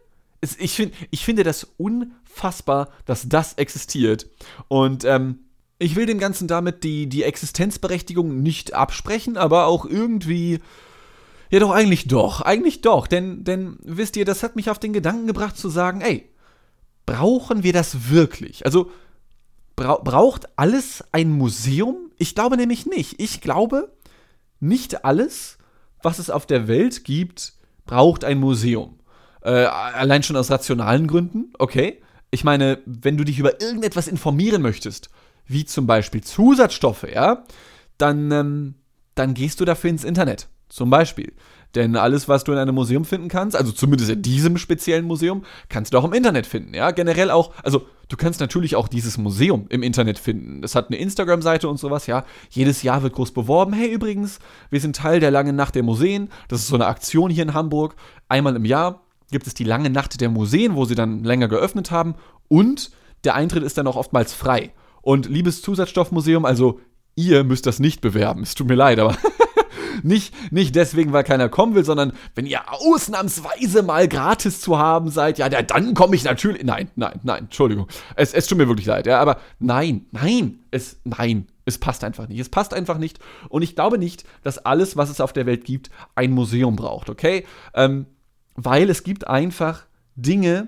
ich, 0.58 0.74
find, 0.74 0.94
ich 1.12 1.24
finde 1.24 1.44
das 1.44 1.68
unfassbar, 1.78 2.90
dass 3.06 3.30
das 3.30 3.54
existiert. 3.56 4.28
Und 4.68 5.06
ähm, 5.06 5.40
ich 5.78 5.96
will 5.96 6.06
dem 6.06 6.20
Ganzen 6.20 6.48
damit 6.48 6.84
die, 6.84 7.08
die 7.08 7.24
Existenzberechtigung 7.24 8.42
nicht 8.42 8.74
absprechen, 8.74 9.38
aber 9.38 9.66
auch 9.66 9.86
irgendwie. 9.86 10.60
Ja, 11.52 11.60
doch, 11.60 11.72
eigentlich 11.72 12.08
doch. 12.08 12.42
Eigentlich 12.42 12.82
doch. 12.82 13.08
Denn, 13.08 13.44
denn 13.44 13.78
wisst 13.84 14.16
ihr, 14.16 14.26
das 14.26 14.42
hat 14.42 14.56
mich 14.56 14.70
auf 14.70 14.80
den 14.80 14.94
Gedanken 14.94 15.28
gebracht 15.28 15.58
zu 15.58 15.70
sagen, 15.70 16.02
ey, 16.02 16.30
brauchen 17.06 17.64
wir 17.64 17.74
das 17.74 18.10
wirklich? 18.10 18.66
Also, 18.66 18.90
bra 19.76 19.98
braucht 19.98 20.48
alles 20.58 21.04
ein 21.12 21.30
Museum? 21.30 22.10
Ich 22.18 22.36
glaube 22.36 22.56
nämlich 22.56 22.86
nicht. 22.86 23.22
Ich 23.22 23.42
glaube, 23.42 23.92
nicht 24.62 25.04
alles, 25.04 25.58
was 26.02 26.20
es 26.20 26.30
auf 26.30 26.46
der 26.46 26.70
Welt 26.70 27.04
gibt, 27.04 27.54
braucht 27.86 28.24
ein 28.24 28.40
Museum. 28.40 29.00
Äh, 29.42 29.66
allein 29.66 30.24
schon 30.24 30.38
aus 30.38 30.52
rationalen 30.52 31.08
Gründen, 31.08 31.52
okay. 31.60 32.02
Ich 32.30 32.46
meine, 32.46 32.80
wenn 32.86 33.18
du 33.18 33.26
dich 33.26 33.40
über 33.40 33.60
irgendetwas 33.60 34.08
informieren 34.08 34.62
möchtest, 34.62 35.10
wie 35.48 35.66
zum 35.66 35.86
Beispiel 35.86 36.22
Zusatzstoffe, 36.22 37.08
ja, 37.14 37.44
dann, 37.98 38.32
ähm, 38.32 38.76
dann 39.16 39.34
gehst 39.34 39.60
du 39.60 39.66
dafür 39.66 39.90
ins 39.90 40.06
Internet. 40.06 40.48
Zum 40.72 40.90
Beispiel. 40.90 41.34
Denn 41.76 41.96
alles, 41.96 42.28
was 42.28 42.44
du 42.44 42.52
in 42.52 42.58
einem 42.58 42.76
Museum 42.76 43.06
finden 43.06 43.30
kannst, 43.30 43.56
also 43.56 43.72
zumindest 43.72 44.10
in 44.10 44.22
diesem 44.22 44.58
speziellen 44.58 45.06
Museum, 45.06 45.44
kannst 45.70 45.94
du 45.94 45.98
auch 45.98 46.04
im 46.04 46.14
Internet 46.14 46.46
finden. 46.46 46.74
Ja, 46.74 46.92
generell 46.92 47.32
auch, 47.32 47.54
also 47.64 47.88
du 48.10 48.18
kannst 48.18 48.42
natürlich 48.42 48.76
auch 48.76 48.90
dieses 48.90 49.18
Museum 49.18 49.68
im 49.70 49.84
Internet 49.84 50.20
finden. 50.20 50.62
Das 50.62 50.76
hat 50.76 50.88
eine 50.88 50.98
Instagram-Seite 50.98 51.70
und 51.70 51.78
sowas, 51.78 52.08
ja. 52.08 52.26
Jedes 52.50 52.84
Jahr 52.84 53.04
wird 53.04 53.14
groß 53.14 53.32
beworben. 53.32 53.72
Hey, 53.72 53.90
übrigens, 53.90 54.40
wir 54.70 54.82
sind 54.82 54.98
Teil 54.98 55.22
der 55.22 55.32
langen 55.32 55.56
Nacht 55.56 55.76
der 55.76 55.84
Museen. 55.84 56.30
Das 56.50 56.60
ist 56.60 56.68
so 56.68 56.76
eine 56.76 56.88
Aktion 56.88 57.32
hier 57.32 57.44
in 57.44 57.54
Hamburg. 57.54 57.96
Einmal 58.28 58.56
im 58.56 58.66
Jahr 58.66 59.02
gibt 59.32 59.48
es 59.48 59.54
die 59.54 59.64
lange 59.64 59.90
Nacht 59.90 60.20
der 60.20 60.30
Museen, 60.30 60.76
wo 60.76 60.86
sie 60.86 60.96
dann 60.96 61.24
länger 61.24 61.48
geöffnet 61.48 61.90
haben 61.90 62.16
und 62.50 62.92
der 63.24 63.36
Eintritt 63.36 63.64
ist 63.64 63.78
dann 63.78 63.88
auch 63.88 63.96
oftmals 63.96 64.34
frei. 64.34 64.74
Und 65.02 65.28
liebes 65.28 65.62
Zusatzstoffmuseum, 65.62 66.46
also 66.46 66.80
ihr 67.16 67.44
müsst 67.44 67.66
das 67.66 67.80
nicht 67.80 68.02
bewerben, 68.02 68.44
es 68.44 68.56
tut 68.56 68.68
mir 68.68 68.76
leid, 68.76 69.00
aber 69.00 69.16
nicht, 70.04 70.34
nicht 70.52 70.76
deswegen, 70.76 71.14
weil 71.14 71.24
keiner 71.24 71.50
kommen 71.50 71.76
will, 71.76 71.86
sondern 71.86 72.14
wenn 72.36 72.46
ihr 72.46 72.72
ausnahmsweise 72.72 73.84
mal 73.84 74.08
gratis 74.08 74.62
zu 74.62 74.78
haben 74.78 75.10
seid, 75.10 75.38
ja, 75.38 75.50
dann 75.50 75.94
komme 75.94 76.16
ich 76.16 76.24
natürlich. 76.24 76.64
Nein, 76.64 76.90
nein, 76.96 77.20
nein, 77.24 77.44
Entschuldigung. 77.46 77.88
Es, 78.16 78.34
es 78.34 78.48
tut 78.48 78.58
mir 78.58 78.68
wirklich 78.68 78.88
leid, 78.88 79.08
ja, 79.08 79.20
aber 79.20 79.40
nein, 79.60 80.06
nein, 80.12 80.60
es, 80.72 81.00
nein, 81.04 81.48
es 81.66 81.78
passt 81.78 82.04
einfach 82.04 82.28
nicht. 82.28 82.40
Es 82.40 82.50
passt 82.50 82.74
einfach 82.74 82.98
nicht. 82.98 83.20
Und 83.50 83.62
ich 83.62 83.76
glaube 83.76 83.98
nicht, 83.98 84.26
dass 84.44 84.58
alles, 84.58 84.98
was 84.98 85.10
es 85.10 85.22
auf 85.22 85.34
der 85.34 85.46
Welt 85.46 85.66
gibt, 85.66 85.90
ein 86.16 86.32
Museum 86.32 86.76
braucht, 86.76 87.10
okay? 87.10 87.46
Ähm, 87.74 88.06
weil 88.56 88.90
es 88.90 89.04
gibt 89.04 89.28
einfach 89.28 89.86
Dinge, 90.16 90.68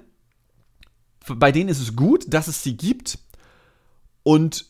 bei 1.27 1.51
denen 1.51 1.69
ist 1.69 1.81
es 1.81 1.95
gut, 1.95 2.25
dass 2.33 2.47
es 2.47 2.63
sie 2.63 2.75
gibt 2.75 3.19
und 4.23 4.65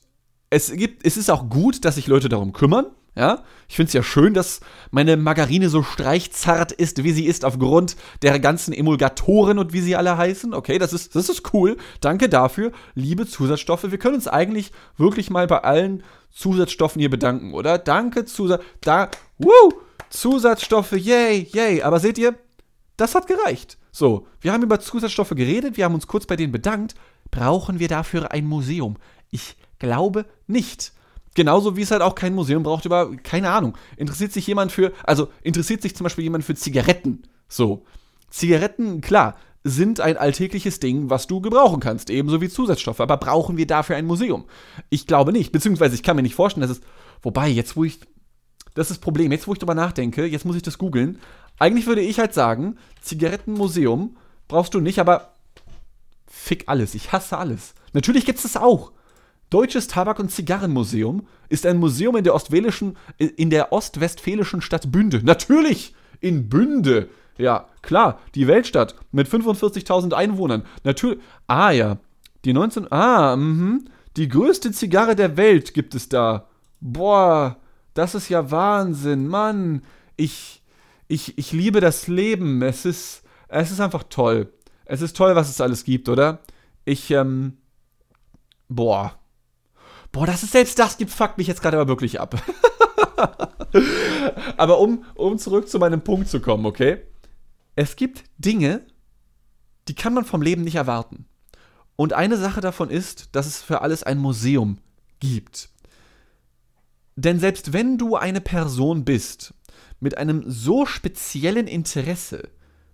es 0.50 0.72
gibt, 0.72 1.06
es 1.06 1.18
ist 1.18 1.32
auch 1.32 1.50
gut, 1.50 1.84
dass 1.86 1.96
sich 1.96 2.08
Leute 2.08 2.30
darum 2.30 2.54
kümmern. 2.54 2.88
Ja, 3.16 3.44
ich 3.68 3.76
finde 3.76 3.88
es 3.88 3.94
ja 3.94 4.02
schön, 4.02 4.34
dass 4.34 4.60
meine 4.90 5.18
Margarine 5.18 5.70
so 5.70 5.84
streichzart 5.84 6.72
ist, 6.72 7.04
wie 7.04 7.12
sie 7.12 7.26
ist, 7.26 7.46
aufgrund 7.46 7.96
der 8.24 8.40
ganzen 8.40 8.74
Emulgatoren 8.74 9.60
und 9.60 9.72
wie 9.72 9.82
sie 9.82 9.96
alle 9.96 10.18
heißen. 10.18 10.54
Okay, 10.54 10.80
das 10.80 10.94
ist, 10.94 11.16
das 11.16 11.30
ist 11.30 11.54
cool. 11.54 11.78
Danke 12.02 12.28
dafür, 12.28 12.72
liebe 12.96 13.28
Zusatzstoffe. 13.28 13.92
Wir 13.92 14.00
können 14.00 14.16
uns 14.16 14.28
eigentlich 14.28 14.72
wirklich 14.98 15.30
mal 15.30 15.46
bei 15.46 15.64
allen 15.64 16.04
Zusatzstoffen 16.32 17.00
hier 17.00 17.12
bedanken, 17.12 17.54
oder? 17.54 17.78
Danke, 17.78 18.26
Zusatz. 18.26 18.64
Da, 18.82 19.12
woo, 19.38 19.74
Zusatzstoffe, 20.10 20.94
yay, 20.94 21.48
yay. 21.54 21.84
Aber 21.84 22.00
seht 22.00 22.18
ihr, 22.18 22.34
das 22.98 23.14
hat 23.14 23.28
gereicht. 23.28 23.78
So, 23.92 24.26
wir 24.42 24.54
haben 24.54 24.64
über 24.64 24.80
Zusatzstoffe 24.80 25.36
geredet, 25.36 25.78
wir 25.78 25.86
haben 25.86 25.94
uns 25.94 26.08
kurz 26.08 26.26
bei 26.26 26.36
denen 26.36 26.52
bedankt. 26.52 26.96
Brauchen 27.30 27.78
wir 27.78 27.88
dafür 27.88 28.32
ein 28.32 28.46
Museum? 28.46 28.98
Ich 29.30 29.56
glaube 29.78 30.26
nicht. 30.48 30.94
Genauso 31.36 31.76
wie 31.76 31.82
es 31.82 31.92
halt 31.92 32.02
auch 32.02 32.16
kein 32.16 32.36
Museum 32.36 32.64
braucht 32.64 32.86
über, 32.86 33.16
keine 33.18 33.50
Ahnung, 33.50 33.76
interessiert 33.98 34.32
sich 34.32 34.46
jemand 34.46 34.72
für, 34.72 34.94
also 35.04 35.30
interessiert 35.42 35.82
sich 35.82 35.96
zum 35.96 36.04
Beispiel 36.04 36.24
jemand 36.24 36.44
für 36.44 36.56
Zigaretten. 36.56 37.24
So. 37.48 37.86
Zigaretten, 38.30 39.02
klar, 39.02 39.36
sind 39.64 40.00
ein 40.00 40.18
alltägliches 40.18 40.80
Ding, 40.80 41.10
was 41.10 41.28
du 41.28 41.40
gebrauchen 41.42 41.80
kannst, 41.80 42.10
ebenso 42.10 42.42
wie 42.42 42.50
Zusatzstoffe. 42.50 43.00
Aber 43.00 43.18
brauchen 43.18 43.58
wir 43.58 43.66
dafür 43.66 43.96
ein 43.96 44.06
Museum? 44.06 44.46
Ich 44.90 45.08
glaube 45.08 45.32
nicht, 45.32 45.52
beziehungsweise 45.52 45.96
ich 45.96 46.04
kann 46.04 46.16
mir 46.16 46.24
nicht 46.24 46.36
vorstellen, 46.36 46.68
dass 46.68 46.78
es, 46.78 46.84
wobei, 47.22 47.48
jetzt 47.48 47.76
wo 47.76 47.84
ich, 47.84 48.00
das 48.76 48.90
ist 48.90 48.98
das 48.98 48.98
Problem, 49.00 49.32
jetzt 49.32 49.48
wo 49.48 49.54
ich 49.54 49.60
drüber 49.60 49.76
nachdenke, 49.76 50.26
jetzt 50.26 50.46
muss 50.46 50.56
ich 50.56 50.62
das 50.62 50.78
googeln, 50.78 51.20
eigentlich 51.60 51.86
würde 51.88 52.02
ich 52.02 52.20
halt 52.20 52.34
sagen, 52.34 52.78
Zigarettenmuseum 53.02 54.18
brauchst 54.48 54.74
du 54.74 54.82
nicht, 54.82 55.00
aber 55.00 55.34
fick 56.28 56.64
alles, 56.68 56.96
ich 56.96 57.12
hasse 57.12 57.38
alles. 57.38 57.74
Natürlich 57.94 58.26
gibt 58.26 58.38
es 58.38 58.44
das 58.44 58.62
auch. 58.62 58.92
Deutsches 59.54 59.88
Tabak- 59.88 60.20
und 60.20 60.32
Zigarrenmuseum 60.32 61.28
ist 61.48 61.68
ein 61.68 61.78
Museum 61.78 62.16
in 62.16 62.24
der, 62.24 62.34
ostwälischen, 62.34 62.98
in 63.20 63.52
der 63.52 63.72
ostwestfälischen 63.72 64.62
Stadt 64.62 64.92
Bünde. 64.92 65.22
Natürlich 65.24 65.94
in 66.22 66.50
Bünde. 66.50 67.10
Ja, 67.38 67.68
klar, 67.84 68.20
die 68.34 68.48
Weltstadt 68.48 68.96
mit 69.12 69.28
45.000 69.28 70.14
Einwohnern. 70.14 70.64
Natürlich. 70.84 71.20
Ah 71.46 71.70
ja, 71.70 72.00
die 72.46 72.54
19. 72.54 72.92
Ah, 72.92 73.36
mhm. 73.36 73.86
Die 74.18 74.28
größte 74.28 74.72
Zigarre 74.72 75.16
der 75.16 75.38
Welt 75.38 75.76
gibt 75.76 75.94
es 75.94 76.10
da. 76.10 76.48
Boah, 76.82 77.58
das 77.94 78.16
ist 78.16 78.30
ja 78.30 78.50
Wahnsinn, 78.50 79.28
Mann. 79.28 79.84
Ich, 80.16 80.64
ich, 81.08 81.38
ich 81.38 81.52
liebe 81.52 81.80
das 81.80 82.08
Leben. 82.08 82.64
Es 82.64 82.86
ist, 82.86 83.22
es 83.50 83.70
ist 83.70 83.82
einfach 83.82 84.04
toll. 84.10 84.52
Es 84.86 85.04
ist 85.04 85.16
toll, 85.16 85.36
was 85.36 85.52
es 85.52 85.62
alles 85.62 85.84
gibt, 85.84 86.10
oder? 86.10 86.40
Ich, 86.86 87.12
ähm, 87.12 87.58
boah, 88.68 89.20
Boah, 90.14 90.28
das 90.28 90.44
ist 90.44 90.52
selbst 90.52 90.78
das 90.78 90.98
gibt, 90.98 91.12
fuckt 91.12 91.40
mich 91.40 91.48
jetzt 91.48 91.62
gerade 91.62 91.78
aber 91.78 91.90
wirklich 91.90 92.22
ab. 92.22 92.42
aber 94.58 94.80
um, 94.80 95.04
um 95.16 95.40
zurück 95.40 95.68
zu 95.68 95.80
meinem 95.80 96.04
Punkt 96.04 96.30
zu 96.30 96.40
kommen, 96.40 96.68
okay? 96.68 97.02
Es 97.76 97.96
gibt 97.96 98.24
Dinge, 98.38 98.86
die 99.88 99.96
kann 99.96 100.14
man 100.14 100.24
vom 100.24 100.44
Leben 100.44 100.64
nicht 100.64 100.76
erwarten. 100.76 101.26
Und 101.96 102.14
eine 102.14 102.38
Sache 102.38 102.62
davon 102.62 102.92
ist, 102.92 103.36
dass 103.36 103.48
es 103.48 103.64
für 103.64 103.82
alles 103.82 104.04
ein 104.04 104.20
Museum 104.20 104.78
gibt. 105.20 105.70
Denn 107.16 107.40
selbst 107.40 107.74
wenn 107.74 107.98
du 107.98 108.16
eine 108.16 108.42
Person 108.42 109.06
bist 109.06 109.56
mit 110.00 110.18
einem 110.20 110.44
so 110.46 110.86
speziellen 110.86 111.66
Interesse, 111.66 112.50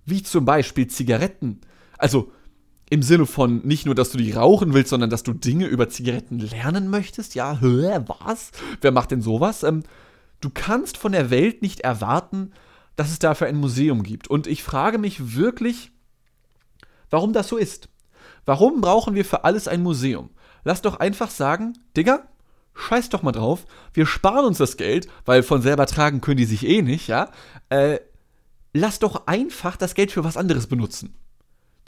wie 0.06 0.24
zum 0.24 0.46
Beispiel 0.46 0.88
Zigaretten, 0.88 1.60
also 1.98 2.32
im 2.90 3.04
Sinne 3.04 3.26
von 3.26 3.62
nicht 3.66 3.86
nur, 3.86 3.96
dass 3.96 4.12
du 4.12 4.18
die 4.18 4.32
rauchen 4.32 4.74
willst, 4.74 4.90
sondern 4.90 5.10
dass 5.10 5.24
du 5.24 5.34
Dinge 5.34 5.68
über 5.68 5.90
Zigaretten 5.90 6.40
lernen 6.40 6.90
möchtest. 6.90 7.36
Ja, 7.36 7.60
hä, 7.60 8.00
was? 8.08 8.52
Wer 8.82 8.92
macht 8.92 9.12
denn 9.12 9.22
sowas? 9.22 9.64
Ähm, 9.64 9.84
du 10.42 10.50
kannst 10.50 10.98
von 10.98 11.12
der 11.12 11.30
Welt 11.30 11.62
nicht 11.62 11.82
erwarten, 11.82 12.52
dass 12.96 13.12
es 13.12 13.20
dafür 13.20 13.48
ein 13.48 13.58
Museum 13.58 14.04
gibt. 14.04 14.28
Und 14.28 14.48
ich 14.48 14.64
frage 14.64 14.98
mich 14.98 15.36
wirklich, 15.36 15.92
warum 17.10 17.32
das 17.32 17.48
so 17.48 17.58
ist. 17.58 17.90
Warum 18.46 18.82
brauchen 18.82 19.16
wir 19.16 19.26
für 19.26 19.44
alles 19.44 19.68
ein 19.68 19.84
Museum? 19.84 20.32
Lass 20.64 20.82
doch 20.82 21.00
einfach 21.00 21.30
sagen, 21.30 21.78
Digga, 21.96 22.24
scheiß 22.74 23.10
doch 23.10 23.22
mal 23.22 23.32
drauf, 23.32 23.66
wir 23.94 24.06
sparen 24.06 24.46
uns 24.46 24.58
das 24.58 24.78
Geld, 24.78 25.08
weil 25.26 25.44
von 25.44 25.62
selber 25.62 25.86
tragen 25.86 26.22
können 26.22 26.38
die 26.38 26.46
sich 26.46 26.66
eh 26.66 26.82
nicht, 26.82 27.08
ja? 27.08 27.30
Äh, 27.70 28.00
lass 28.74 29.00
doch 29.00 29.28
einfach 29.28 29.78
das 29.78 29.94
Geld 29.94 30.12
für 30.12 30.24
was 30.24 30.38
anderes 30.38 30.68
benutzen. 30.68 31.14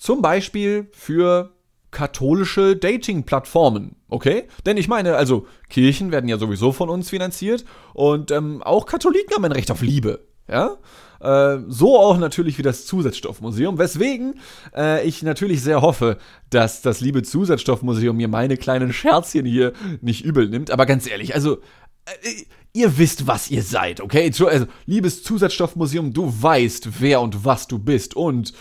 Zum 0.01 0.23
Beispiel 0.23 0.87
für 0.93 1.51
katholische 1.91 2.75
Dating-Plattformen, 2.75 3.97
okay? 4.09 4.47
Denn 4.65 4.75
ich 4.77 4.87
meine, 4.87 5.15
also 5.15 5.45
Kirchen 5.69 6.11
werden 6.11 6.27
ja 6.27 6.39
sowieso 6.39 6.71
von 6.71 6.89
uns 6.89 7.11
finanziert 7.11 7.65
und 7.93 8.31
ähm, 8.31 8.63
auch 8.63 8.87
Katholiken 8.87 9.35
haben 9.35 9.45
ein 9.45 9.51
Recht 9.51 9.69
auf 9.69 9.83
Liebe, 9.83 10.25
ja? 10.49 10.77
Äh, 11.19 11.59
so 11.67 11.99
auch 11.99 12.17
natürlich 12.17 12.57
wie 12.57 12.63
das 12.63 12.87
Zusatzstoffmuseum, 12.87 13.77
weswegen 13.77 14.39
äh, 14.75 15.07
ich 15.07 15.21
natürlich 15.21 15.61
sehr 15.61 15.83
hoffe, 15.83 16.17
dass 16.49 16.81
das 16.81 16.99
liebe 16.99 17.21
Zusatzstoffmuseum 17.21 18.17
mir 18.17 18.27
meine 18.27 18.57
kleinen 18.57 18.93
Scherzchen 18.93 19.45
hier 19.45 19.73
nicht 20.01 20.25
übel 20.25 20.49
nimmt. 20.49 20.71
Aber 20.71 20.87
ganz 20.87 21.07
ehrlich, 21.07 21.35
also 21.35 21.57
äh, 22.05 22.45
ihr 22.73 22.97
wisst, 22.97 23.27
was 23.27 23.51
ihr 23.51 23.61
seid, 23.61 24.01
okay? 24.01 24.33
Also, 24.47 24.65
liebes 24.87 25.21
Zusatzstoffmuseum, 25.21 26.11
du 26.11 26.33
weißt, 26.41 27.01
wer 27.01 27.21
und 27.21 27.45
was 27.45 27.67
du 27.67 27.77
bist 27.77 28.15
und 28.15 28.53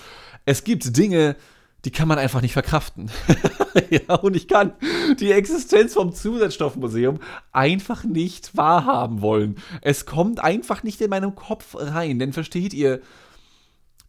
es 0.50 0.64
gibt 0.64 0.96
Dinge, 0.96 1.36
die 1.84 1.92
kann 1.92 2.08
man 2.08 2.18
einfach 2.18 2.42
nicht 2.42 2.54
verkraften. 2.54 3.10
ja, 3.90 4.16
und 4.16 4.34
ich 4.34 4.48
kann 4.48 4.72
die 5.20 5.30
Existenz 5.30 5.94
vom 5.94 6.12
Zusatzstoffmuseum 6.12 7.20
einfach 7.52 8.02
nicht 8.02 8.56
wahrhaben 8.56 9.22
wollen. 9.22 9.56
Es 9.80 10.06
kommt 10.06 10.40
einfach 10.40 10.82
nicht 10.82 11.00
in 11.00 11.10
meinem 11.10 11.36
Kopf 11.36 11.76
rein, 11.78 12.18
denn 12.18 12.32
versteht 12.32 12.74
ihr, 12.74 13.00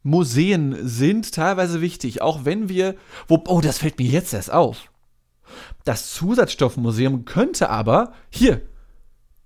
Museen 0.02 0.76
sind 0.82 1.32
teilweise 1.32 1.80
wichtig, 1.80 2.24
auch 2.24 2.44
wenn 2.44 2.70
wir. 2.70 2.96
Wo, 3.28 3.44
oh, 3.48 3.62
das 3.62 3.78
fällt 3.78 4.00
mir 4.00 4.08
jetzt 4.08 4.34
erst 4.34 4.52
auf. 4.52 4.92
Das 5.86 6.12
Zusatzstoffmuseum 6.12 7.26
könnte 7.26 7.70
aber. 7.70 8.14
Hier! 8.32 8.62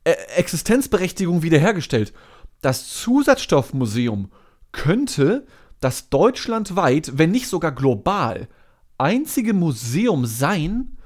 Äh, 0.05 0.13
Existenzberechtigung 0.38 1.43
wiederhergestellt. 1.43 2.13
Das 2.62 2.88
Zusatzstoffmuseum 2.88 4.31
könnte 4.71 5.45
das 5.86 6.10
deutschlandweit, 6.10 7.12
wenn 7.19 7.30
nicht 7.30 7.48
sogar 7.48 7.71
global, 7.71 8.48
einzige 8.98 9.54
Museum 9.54 10.26
sein, 10.26 10.98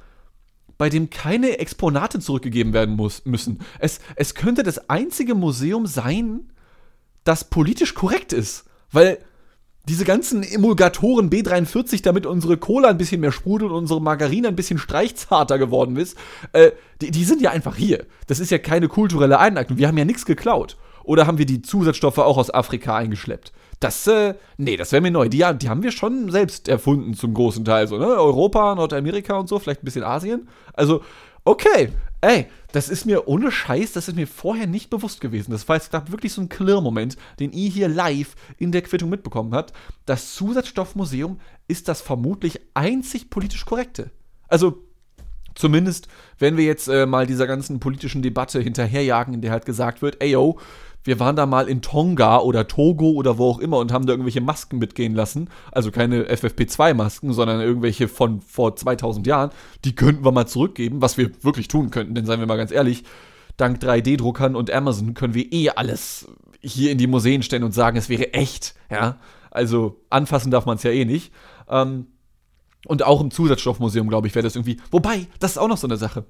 bei 0.78 0.88
dem 0.88 1.10
keine 1.10 1.60
Exponate 1.60 2.22
zurückgegeben 2.22 2.72
werden 2.72 2.96
muss, 2.96 3.26
müssen. 3.26 3.60
Es, 3.80 4.00
es 4.16 4.36
könnte 4.36 4.64
das 4.64 4.90
einzige 4.90 5.36
Museum 5.36 5.86
sein, 5.86 6.54
das 7.26 7.44
politisch 7.44 7.94
korrekt 7.94 8.32
ist. 8.32 8.68
Weil 8.94 9.18
diese 9.90 10.06
ganzen 10.06 10.44
Emulgatoren 10.44 11.30
B43, 11.30 12.02
damit 12.02 12.26
unsere 12.26 12.56
Cola 12.56 12.88
ein 12.88 12.98
bisschen 12.98 13.20
mehr 13.20 13.34
sprudelt 13.34 13.72
und 13.72 13.80
unsere 13.80 14.02
Margarine 14.02 14.48
ein 14.48 14.56
bisschen 14.56 14.80
streichzarter 14.80 15.58
geworden 15.58 15.98
ist, 15.98 16.18
äh, 16.54 16.72
die, 17.02 17.12
die 17.12 17.26
sind 17.26 17.42
ja 17.42 17.52
einfach 17.52 17.76
hier. 17.76 18.06
Das 18.28 18.40
ist 18.40 18.50
ja 18.50 18.60
keine 18.60 18.88
kulturelle 18.88 19.40
Eineignung. 19.40 19.78
Wir 19.78 19.90
haben 19.90 19.98
ja 19.98 20.06
nichts 20.06 20.26
geklaut. 20.26 20.78
Oder 21.04 21.28
haben 21.28 21.38
wir 21.38 21.46
die 21.46 21.62
Zusatzstoffe 21.62 22.20
auch 22.20 22.38
aus 22.38 22.54
Afrika 22.54 22.96
eingeschleppt? 22.96 23.52
Das, 23.80 24.08
äh, 24.08 24.36
nee, 24.58 24.76
das 24.76 24.92
wäre 24.92 25.02
mir 25.02 25.12
neu. 25.12 25.30
Die, 25.30 25.38
die 25.38 25.70
haben 25.70 25.84
wir 25.84 25.92
schon 25.92 26.32
selbst 26.32 26.68
erfunden 26.68 27.14
zum 27.14 27.34
großen 27.34 27.64
Teil. 27.64 27.88
So, 27.88 27.98
ne? 27.98 28.08
Europa, 28.08 28.76
Nordamerika 28.76 29.38
und 29.38 29.48
so, 29.48 29.58
vielleicht 29.58 29.84
ein 29.84 29.86
bisschen 29.86 30.04
Asien. 30.04 30.50
Also, 30.74 31.02
okay, 31.46 31.90
ey, 32.22 32.48
das 32.72 32.90
ist 32.90 33.06
mir 33.06 33.28
ohne 33.28 33.52
Scheiß, 33.52 33.94
das 33.94 34.08
ist 34.08 34.16
mir 34.16 34.28
vorher 34.28 34.68
nicht 34.68 34.90
bewusst 34.90 35.22
gewesen. 35.22 35.52
Das 35.52 35.68
war 35.70 35.78
jetzt 35.78 35.92
gerade 35.92 36.12
wirklich 36.12 36.34
so 36.34 36.42
ein 36.42 36.50
Clear-Moment, 36.50 37.18
den 37.40 37.52
ihr 37.52 37.70
hier 37.70 37.88
live 37.88 38.36
in 38.58 38.72
der 38.72 38.82
Quittung 38.82 39.10
mitbekommen 39.10 39.54
habt. 39.54 39.74
Das 40.06 40.36
Zusatzstoffmuseum 40.36 41.40
ist 41.68 41.88
das 41.88 42.02
vermutlich 42.02 42.60
einzig 42.74 43.30
politisch 43.30 43.66
korrekte. 43.66 44.12
Also, 44.50 44.84
zumindest, 45.56 46.08
wenn 46.38 46.58
wir 46.58 46.66
jetzt 46.66 46.88
äh, 46.88 47.06
mal 47.06 47.28
dieser 47.28 47.48
ganzen 47.48 47.80
politischen 47.80 48.22
Debatte 48.22 48.60
hinterherjagen, 48.62 49.34
in 49.34 49.42
der 49.42 49.52
halt 49.52 49.66
gesagt 49.66 50.02
wird, 50.02 50.22
ey 50.22 50.32
yo, 50.32 50.60
wir 51.04 51.20
waren 51.20 51.36
da 51.36 51.46
mal 51.46 51.68
in 51.70 51.82
Tonga 51.82 52.40
oder 52.40 52.68
Togo 52.68 53.12
oder 53.12 53.38
wo 53.38 53.50
auch 53.50 53.60
immer 53.60 53.78
und 53.78 53.92
haben 53.92 54.06
da 54.06 54.14
irgendwelche 54.14 54.42
Masken 54.42 54.80
mitgehen 54.80 55.16
lassen. 55.16 55.50
Also 55.72 55.92
keine 55.92 56.26
FFP2-Masken, 56.26 57.34
sondern 57.34 57.62
irgendwelche 57.62 58.08
von 58.08 58.42
vor 58.42 58.76
2000 58.76 59.26
Jahren. 59.26 59.52
Die 59.86 59.96
könnten 59.96 60.26
wir 60.26 60.32
mal 60.32 60.48
zurückgeben, 60.48 61.02
was 61.02 61.18
wir 61.18 61.32
wirklich 61.44 61.68
tun 61.68 61.90
könnten, 61.90 62.16
denn 62.16 62.26
seien 62.26 62.40
wir 62.40 62.48
mal 62.48 62.58
ganz 62.58 62.72
ehrlich, 62.72 63.04
dank 63.58 63.82
3D-Druckern 63.82 64.56
und 64.56 64.72
Amazon 64.72 65.14
können 65.14 65.34
wir 65.34 65.52
eh 65.52 65.70
alles 65.70 66.28
hier 66.62 66.92
in 66.92 66.98
die 66.98 67.08
Museen 67.08 67.44
stellen 67.44 67.64
und 67.64 67.74
sagen, 67.74 67.98
es 67.98 68.10
wäre 68.10 68.34
echt, 68.34 68.76
ja. 68.90 69.18
Also 69.52 70.02
anfassen 70.10 70.52
darf 70.52 70.66
man 70.66 70.78
es 70.78 70.84
ja 70.84 70.92
eh 70.92 71.06
nicht. 71.06 71.34
Ähm, 71.70 72.08
und 72.86 73.04
auch 73.04 73.22
im 73.22 73.32
Zusatzstoffmuseum, 73.32 74.08
glaube 74.08 74.28
ich, 74.28 74.36
wäre 74.36 74.44
das 74.44 74.56
irgendwie. 74.56 74.78
Wobei, 74.92 75.28
das 75.40 75.52
ist 75.52 75.58
auch 75.58 75.68
noch 75.68 75.78
so 75.78 75.88
eine 75.88 75.98
Sache. 75.98 76.26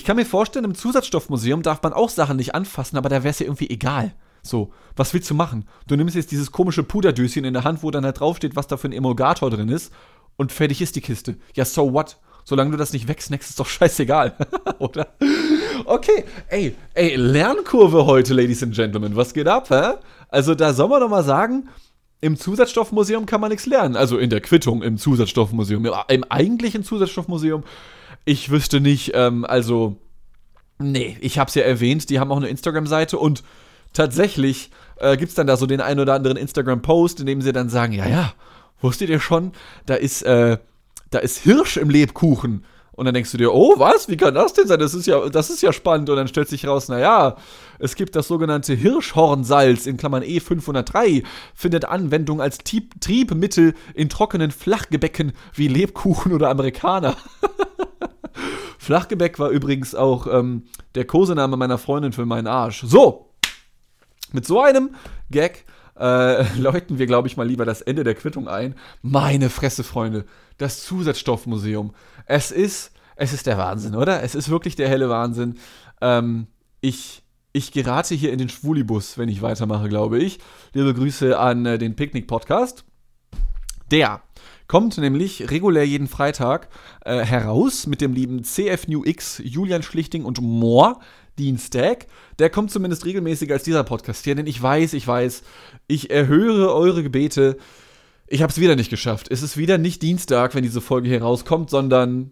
Ich 0.00 0.06
kann 0.06 0.16
mir 0.16 0.24
vorstellen, 0.24 0.64
im 0.64 0.74
Zusatzstoffmuseum 0.74 1.60
darf 1.60 1.82
man 1.82 1.92
auch 1.92 2.08
Sachen 2.08 2.38
nicht 2.38 2.54
anfassen, 2.54 2.96
aber 2.96 3.10
da 3.10 3.16
wäre 3.22 3.32
es 3.32 3.38
ja 3.38 3.44
irgendwie 3.44 3.68
egal. 3.68 4.14
So, 4.40 4.72
was 4.96 5.12
willst 5.12 5.28
du 5.28 5.34
machen? 5.34 5.66
Du 5.88 5.94
nimmst 5.94 6.16
jetzt 6.16 6.30
dieses 6.30 6.52
komische 6.52 6.82
Puderdöschen 6.82 7.44
in 7.44 7.52
der 7.52 7.64
Hand, 7.64 7.82
wo 7.82 7.90
dann 7.90 8.06
halt 8.06 8.18
draufsteht, 8.18 8.56
was 8.56 8.66
da 8.66 8.78
für 8.78 8.88
ein 8.88 8.94
Emulgator 8.94 9.50
drin 9.50 9.68
ist, 9.68 9.92
und 10.38 10.52
fertig 10.52 10.80
ist 10.80 10.96
die 10.96 11.02
Kiste. 11.02 11.36
Ja, 11.54 11.66
so 11.66 11.92
what? 11.92 12.16
Solange 12.44 12.70
du 12.70 12.78
das 12.78 12.94
nicht 12.94 13.08
wegsnackst, 13.08 13.50
ist 13.50 13.60
doch 13.60 13.66
scheißegal, 13.66 14.34
oder? 14.78 15.08
Okay, 15.84 16.24
ey, 16.48 16.74
ey, 16.94 17.16
Lernkurve 17.16 18.06
heute, 18.06 18.32
Ladies 18.32 18.62
and 18.62 18.74
Gentlemen. 18.74 19.16
Was 19.16 19.34
geht 19.34 19.48
ab, 19.48 19.68
hä? 19.68 19.96
Also, 20.30 20.54
da 20.54 20.72
soll 20.72 20.88
man 20.88 21.00
doch 21.00 21.10
mal 21.10 21.24
sagen, 21.24 21.68
im 22.22 22.38
Zusatzstoffmuseum 22.38 23.26
kann 23.26 23.42
man 23.42 23.50
nichts 23.50 23.66
lernen. 23.66 23.96
Also 23.96 24.16
in 24.16 24.30
der 24.30 24.40
Quittung 24.40 24.82
im 24.82 24.96
Zusatzstoffmuseum. 24.96 25.86
Im 26.08 26.24
eigentlichen 26.24 26.84
Zusatzstoffmuseum 26.84 27.64
ich 28.24 28.50
wüsste 28.50 28.80
nicht, 28.80 29.12
ähm, 29.14 29.44
also, 29.44 29.96
nee, 30.78 31.16
ich 31.20 31.38
hab's 31.38 31.54
ja 31.54 31.62
erwähnt, 31.62 32.10
die 32.10 32.20
haben 32.20 32.30
auch 32.32 32.36
eine 32.36 32.48
Instagram-Seite 32.48 33.18
und 33.18 33.42
tatsächlich 33.92 34.70
äh, 34.96 35.16
gibt's 35.16 35.34
dann 35.34 35.46
da 35.46 35.56
so 35.56 35.66
den 35.66 35.80
einen 35.80 36.00
oder 36.00 36.14
anderen 36.14 36.36
Instagram-Post, 36.36 37.20
in 37.20 37.26
dem 37.26 37.42
sie 37.42 37.52
dann 37.52 37.68
sagen, 37.68 37.92
ja, 37.92 38.06
ja, 38.06 38.32
wusstet 38.80 39.08
ihr 39.08 39.20
schon, 39.20 39.52
da 39.86 39.94
ist, 39.94 40.22
äh, 40.22 40.58
da 41.10 41.18
ist 41.18 41.38
Hirsch 41.38 41.76
im 41.76 41.90
Lebkuchen. 41.90 42.64
Und 42.92 43.06
dann 43.06 43.14
denkst 43.14 43.32
du 43.32 43.38
dir, 43.38 43.54
oh, 43.54 43.76
was? 43.78 44.10
Wie 44.10 44.16
kann 44.18 44.34
das 44.34 44.52
denn 44.52 44.66
sein? 44.66 44.78
Das 44.78 44.92
ist 44.92 45.06
ja, 45.06 45.26
das 45.30 45.48
ist 45.48 45.62
ja 45.62 45.72
spannend. 45.72 46.10
Und 46.10 46.16
dann 46.16 46.28
stellt 46.28 46.50
sich 46.50 46.66
raus, 46.66 46.88
naja, 46.88 47.36
es 47.78 47.94
gibt 47.94 48.14
das 48.14 48.28
sogenannte 48.28 48.74
Hirschhornsalz 48.74 49.86
in 49.86 49.96
Klammern 49.96 50.22
E503, 50.22 51.24
findet 51.54 51.86
Anwendung 51.86 52.42
als 52.42 52.58
Triebmittel 52.58 53.72
in 53.94 54.10
trockenen 54.10 54.50
Flachgebäcken 54.50 55.32
wie 55.54 55.68
Lebkuchen 55.68 56.34
oder 56.34 56.50
Amerikaner. 56.50 57.16
Flachgebäck 58.78 59.38
war 59.38 59.50
übrigens 59.50 59.94
auch 59.94 60.26
ähm, 60.26 60.64
der 60.94 61.04
Kosename 61.04 61.56
meiner 61.56 61.78
Freundin 61.78 62.12
für 62.12 62.26
meinen 62.26 62.46
Arsch. 62.46 62.82
So, 62.84 63.30
mit 64.32 64.46
so 64.46 64.60
einem 64.60 64.94
Gag 65.30 65.64
äh, 65.98 66.42
läuten 66.58 66.98
wir, 66.98 67.06
glaube 67.06 67.28
ich, 67.28 67.36
mal 67.36 67.46
lieber 67.46 67.64
das 67.64 67.82
Ende 67.82 68.04
der 68.04 68.14
Quittung 68.14 68.48
ein. 68.48 68.74
Meine 69.02 69.50
Fresse, 69.50 69.84
Freunde, 69.84 70.24
das 70.58 70.82
Zusatzstoffmuseum. 70.84 71.92
Es 72.26 72.50
ist, 72.50 72.92
es 73.16 73.32
ist 73.32 73.46
der 73.46 73.58
Wahnsinn, 73.58 73.94
oder? 73.94 74.22
Es 74.22 74.34
ist 74.34 74.48
wirklich 74.48 74.76
der 74.76 74.88
helle 74.88 75.08
Wahnsinn. 75.10 75.58
Ähm, 76.00 76.46
ich, 76.80 77.22
ich 77.52 77.72
gerate 77.72 78.14
hier 78.14 78.32
in 78.32 78.38
den 78.38 78.48
Schwulibus, 78.48 79.18
wenn 79.18 79.28
ich 79.28 79.42
weitermache, 79.42 79.88
glaube 79.88 80.18
ich. 80.18 80.38
Liebe 80.72 80.94
Grüße 80.94 81.38
an 81.38 81.66
äh, 81.66 81.78
den 81.78 81.96
Picknick-Podcast. 81.96 82.84
Der 83.90 84.22
kommt 84.70 84.96
nämlich 84.98 85.50
regulär 85.50 85.84
jeden 85.84 86.06
Freitag 86.06 86.68
äh, 87.04 87.24
heraus 87.24 87.88
mit 87.88 88.00
dem 88.00 88.12
lieben 88.12 88.44
CF 88.44 88.86
New 88.86 89.04
X, 89.04 89.42
Julian 89.44 89.82
Schlichting 89.82 90.24
und 90.24 90.40
Moore. 90.40 91.00
Dienstag. 91.38 92.06
Der 92.38 92.50
kommt 92.50 92.70
zumindest 92.70 93.04
regelmäßiger 93.04 93.54
als 93.54 93.64
dieser 93.64 93.82
Podcast 93.82 94.22
hier, 94.22 94.36
denn 94.36 94.46
ich 94.46 94.62
weiß, 94.62 94.92
ich 94.92 95.08
weiß, 95.08 95.42
ich 95.88 96.10
erhöre 96.10 96.72
eure 96.72 97.02
Gebete. 97.02 97.56
Ich 98.28 98.42
habe 98.42 98.52
es 98.52 98.60
wieder 98.60 98.76
nicht 98.76 98.90
geschafft. 98.90 99.26
Es 99.28 99.42
ist 99.42 99.56
wieder 99.56 99.76
nicht 99.76 100.02
Dienstag, 100.02 100.54
wenn 100.54 100.62
diese 100.62 100.80
Folge 100.80 101.08
hier 101.08 101.22
rauskommt, 101.22 101.68
sondern 101.68 102.30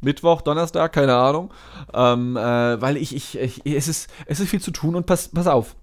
Mittwoch, 0.00 0.40
Donnerstag, 0.40 0.94
keine 0.94 1.16
Ahnung. 1.16 1.52
Ähm, 1.92 2.36
äh, 2.38 2.80
weil 2.80 2.96
ich, 2.96 3.14
ich, 3.14 3.36
ich, 3.38 3.60
es, 3.66 3.88
ist, 3.88 4.08
es 4.24 4.40
ist 4.40 4.48
viel 4.48 4.62
zu 4.62 4.70
tun 4.70 4.94
und 4.94 5.04
pass, 5.04 5.28
pass 5.28 5.46
auf. 5.46 5.76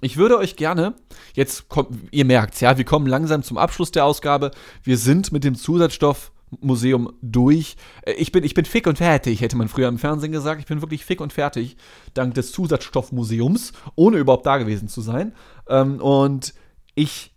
Ich 0.00 0.16
würde 0.16 0.38
euch 0.38 0.56
gerne, 0.56 0.94
jetzt 1.34 1.68
kommt, 1.68 1.90
ihr 2.10 2.24
merkt 2.24 2.60
ja, 2.60 2.76
wir 2.76 2.84
kommen 2.84 3.06
langsam 3.06 3.42
zum 3.42 3.58
Abschluss 3.58 3.90
der 3.90 4.04
Ausgabe. 4.04 4.50
Wir 4.82 4.98
sind 4.98 5.32
mit 5.32 5.44
dem 5.44 5.54
Zusatzstoffmuseum 5.54 7.12
durch. 7.22 7.76
Äh, 8.02 8.12
ich 8.12 8.30
bin, 8.32 8.44
ich 8.44 8.54
bin 8.54 8.64
fick 8.64 8.86
und 8.86 8.98
fertig, 8.98 9.40
hätte 9.40 9.56
man 9.56 9.68
früher 9.68 9.88
im 9.88 9.98
Fernsehen 9.98 10.32
gesagt. 10.32 10.60
Ich 10.60 10.66
bin 10.66 10.82
wirklich 10.82 11.04
fick 11.04 11.20
und 11.20 11.32
fertig, 11.32 11.76
dank 12.14 12.34
des 12.34 12.52
Zusatzstoffmuseums, 12.52 13.72
ohne 13.94 14.18
überhaupt 14.18 14.46
da 14.46 14.58
gewesen 14.58 14.88
zu 14.88 15.00
sein. 15.00 15.34
Ähm, 15.68 16.00
und 16.00 16.54
ich 16.94 17.34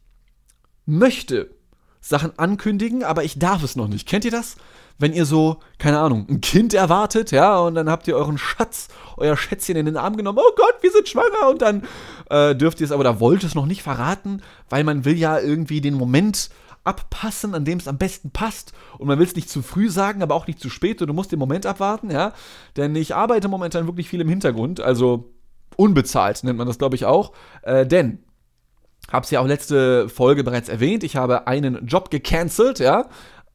möchte 0.85 1.55
Sachen 2.01 2.37
ankündigen, 2.37 3.03
aber 3.03 3.23
ich 3.23 3.39
darf 3.39 3.63
es 3.63 3.75
noch 3.75 3.87
nicht. 3.87 4.07
Kennt 4.07 4.25
ihr 4.25 4.31
das? 4.31 4.57
Wenn 5.01 5.13
ihr 5.13 5.25
so, 5.25 5.57
keine 5.79 5.99
Ahnung, 5.99 6.27
ein 6.29 6.41
Kind 6.41 6.73
erwartet, 6.73 7.31
ja, 7.31 7.57
und 7.57 7.75
dann 7.75 7.89
habt 7.89 8.07
ihr 8.07 8.15
euren 8.15 8.37
Schatz, 8.37 8.87
euer 9.17 9.35
Schätzchen 9.35 9.75
in 9.75 9.87
den 9.87 9.97
Arm 9.97 10.15
genommen, 10.15 10.39
oh 10.39 10.53
Gott, 10.55 10.75
wir 10.81 10.91
sind 10.91 11.09
schwanger, 11.09 11.49
und 11.49 11.61
dann 11.61 11.83
äh, 12.29 12.55
dürft 12.55 12.79
ihr 12.79 12.85
es 12.85 12.91
aber, 12.91 13.03
da 13.03 13.19
wollt 13.19 13.43
es 13.43 13.55
noch 13.55 13.65
nicht 13.65 13.81
verraten, 13.81 14.41
weil 14.69 14.83
man 14.83 15.03
will 15.03 15.17
ja 15.17 15.39
irgendwie 15.39 15.81
den 15.81 15.95
Moment 15.95 16.49
abpassen, 16.83 17.55
an 17.55 17.65
dem 17.65 17.79
es 17.79 17.87
am 17.87 17.97
besten 17.97 18.31
passt. 18.31 18.73
Und 18.97 19.07
man 19.07 19.19
will 19.19 19.25
es 19.25 19.35
nicht 19.35 19.49
zu 19.49 19.61
früh 19.61 19.89
sagen, 19.89 20.23
aber 20.23 20.33
auch 20.33 20.47
nicht 20.47 20.59
zu 20.59 20.69
spät. 20.69 20.99
Und 21.01 21.07
du 21.07 21.13
musst 21.13 21.31
den 21.31 21.37
Moment 21.37 21.67
abwarten, 21.67 22.09
ja. 22.09 22.33
Denn 22.75 22.95
ich 22.95 23.13
arbeite 23.13 23.47
momentan 23.47 23.85
wirklich 23.85 24.09
viel 24.09 24.21
im 24.21 24.29
Hintergrund, 24.29 24.79
also 24.79 25.31
unbezahlt 25.75 26.43
nennt 26.43 26.57
man 26.57 26.67
das, 26.67 26.79
glaube 26.79 26.95
ich, 26.95 27.05
auch. 27.05 27.33
Äh, 27.61 27.85
denn 27.85 28.23
habe 29.11 29.25
es 29.25 29.31
ja 29.31 29.39
auch 29.39 29.47
letzte 29.47 30.09
Folge 30.09 30.43
bereits 30.43 30.69
erwähnt. 30.69 31.03
Ich 31.03 31.15
habe 31.15 31.47
einen 31.47 31.85
Job 31.85 32.11
gecancelt, 32.11 32.79
ja. 32.79 33.09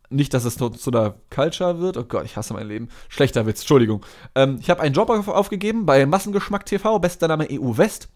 Nicht, 0.09 0.35
dass 0.35 0.45
es 0.45 0.57
zu, 0.57 0.73
einer 0.87 1.15
Culture 1.31 1.81
wird. 1.81 1.97
Oh 1.97 2.05
Gott, 2.05 2.25
ich 2.25 2.37
hasse 2.37 2.55
mein 2.55 2.69
Leben. 2.69 2.89
Schlechter 3.09 3.47
Witz, 3.47 3.61
Entschuldigung. 3.61 4.05
Ähm, 4.35 4.59
ich 4.61 4.71
habe 4.71 4.81
einen 4.81 4.95
Job 4.95 5.11
auf, 5.11 5.29
aufgegeben 5.29 5.87
bei 5.87 6.07
Massengeschmack 6.07 6.65
TV, 6.67 6.99
bester 6.99 7.29
Name 7.29 7.49
EU 7.51 7.77
West. 7.77 8.09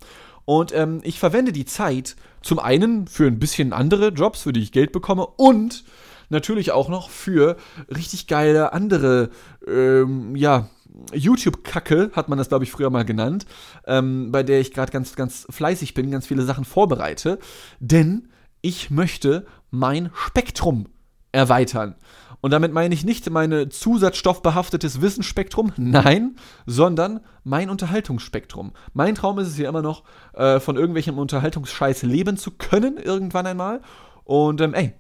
Und 0.45 0.75
ähm, 0.75 1.01
ich 1.03 1.19
verwende 1.19 1.53
die 1.53 1.65
Zeit 1.65 2.17
zum 2.43 2.59
einen 2.59 3.07
für 3.07 3.27
ein 3.27 3.39
bisschen 3.39 3.73
andere 3.73 4.09
Jobs, 4.09 4.43
für 4.43 4.53
die 4.53 4.63
ich 4.63 4.73
Geld 4.73 4.93
bekomme 4.93 5.27
und 5.27 5.85
natürlich 6.29 6.73
auch 6.73 6.89
noch 6.89 7.11
für 7.11 7.57
richtig 7.95 8.27
geile 8.27 8.73
andere, 8.73 9.31
ähm, 9.67 10.35
ja, 10.37 10.69
YouTube-Kacke, 11.13 12.11
hat 12.15 12.29
man 12.29 12.39
das, 12.39 12.49
glaube 12.49 12.65
ich, 12.65 12.73
früher 12.73 12.91
mal 12.91 13.05
genannt, 13.05 13.47
ähm, 13.87 14.33
bei 14.33 14.43
der 14.43 14.61
ich 14.61 14.73
gerade 14.73 14.91
ganz, 14.91 15.15
ganz 15.15 15.47
fleißig 15.49 15.95
bin, 15.95 16.11
ganz 16.11 16.27
viele 16.27 16.43
Sachen 16.43 16.65
vorbereite. 16.65 17.39
Denn 17.79 18.29
ich 18.61 18.91
möchte 18.91 19.47
mein 19.71 20.11
Spektrum 20.15 20.87
erweitern. 21.33 21.95
Und 22.41 22.53
damit 22.53 22.73
meine 22.73 22.95
ich 22.95 23.05
nicht 23.05 23.29
meine 23.29 23.69
zusatzstoffbehaftetes 23.69 25.01
Wissensspektrum, 25.01 25.73
nein, 25.77 26.37
sondern 26.67 27.21
mein 27.45 27.69
Unterhaltungsspektrum. 27.69 28.73
Mein 28.95 29.15
Traum 29.15 29.39
ist 29.39 29.49
es 29.49 29.59
ja 29.59 29.69
immer 29.69 29.83
noch, 29.83 30.05
äh, 30.33 30.59
von 30.59 30.77
irgendwelchem 30.77 31.19
Unterhaltungsscheiß 31.19 32.03
leben 32.03 32.37
zu 32.37 32.53
können, 32.53 32.97
irgendwann 32.97 33.47
einmal. 33.47 33.83
Und 34.25 34.61
ähm, 34.61 34.75
ey, 34.75 34.95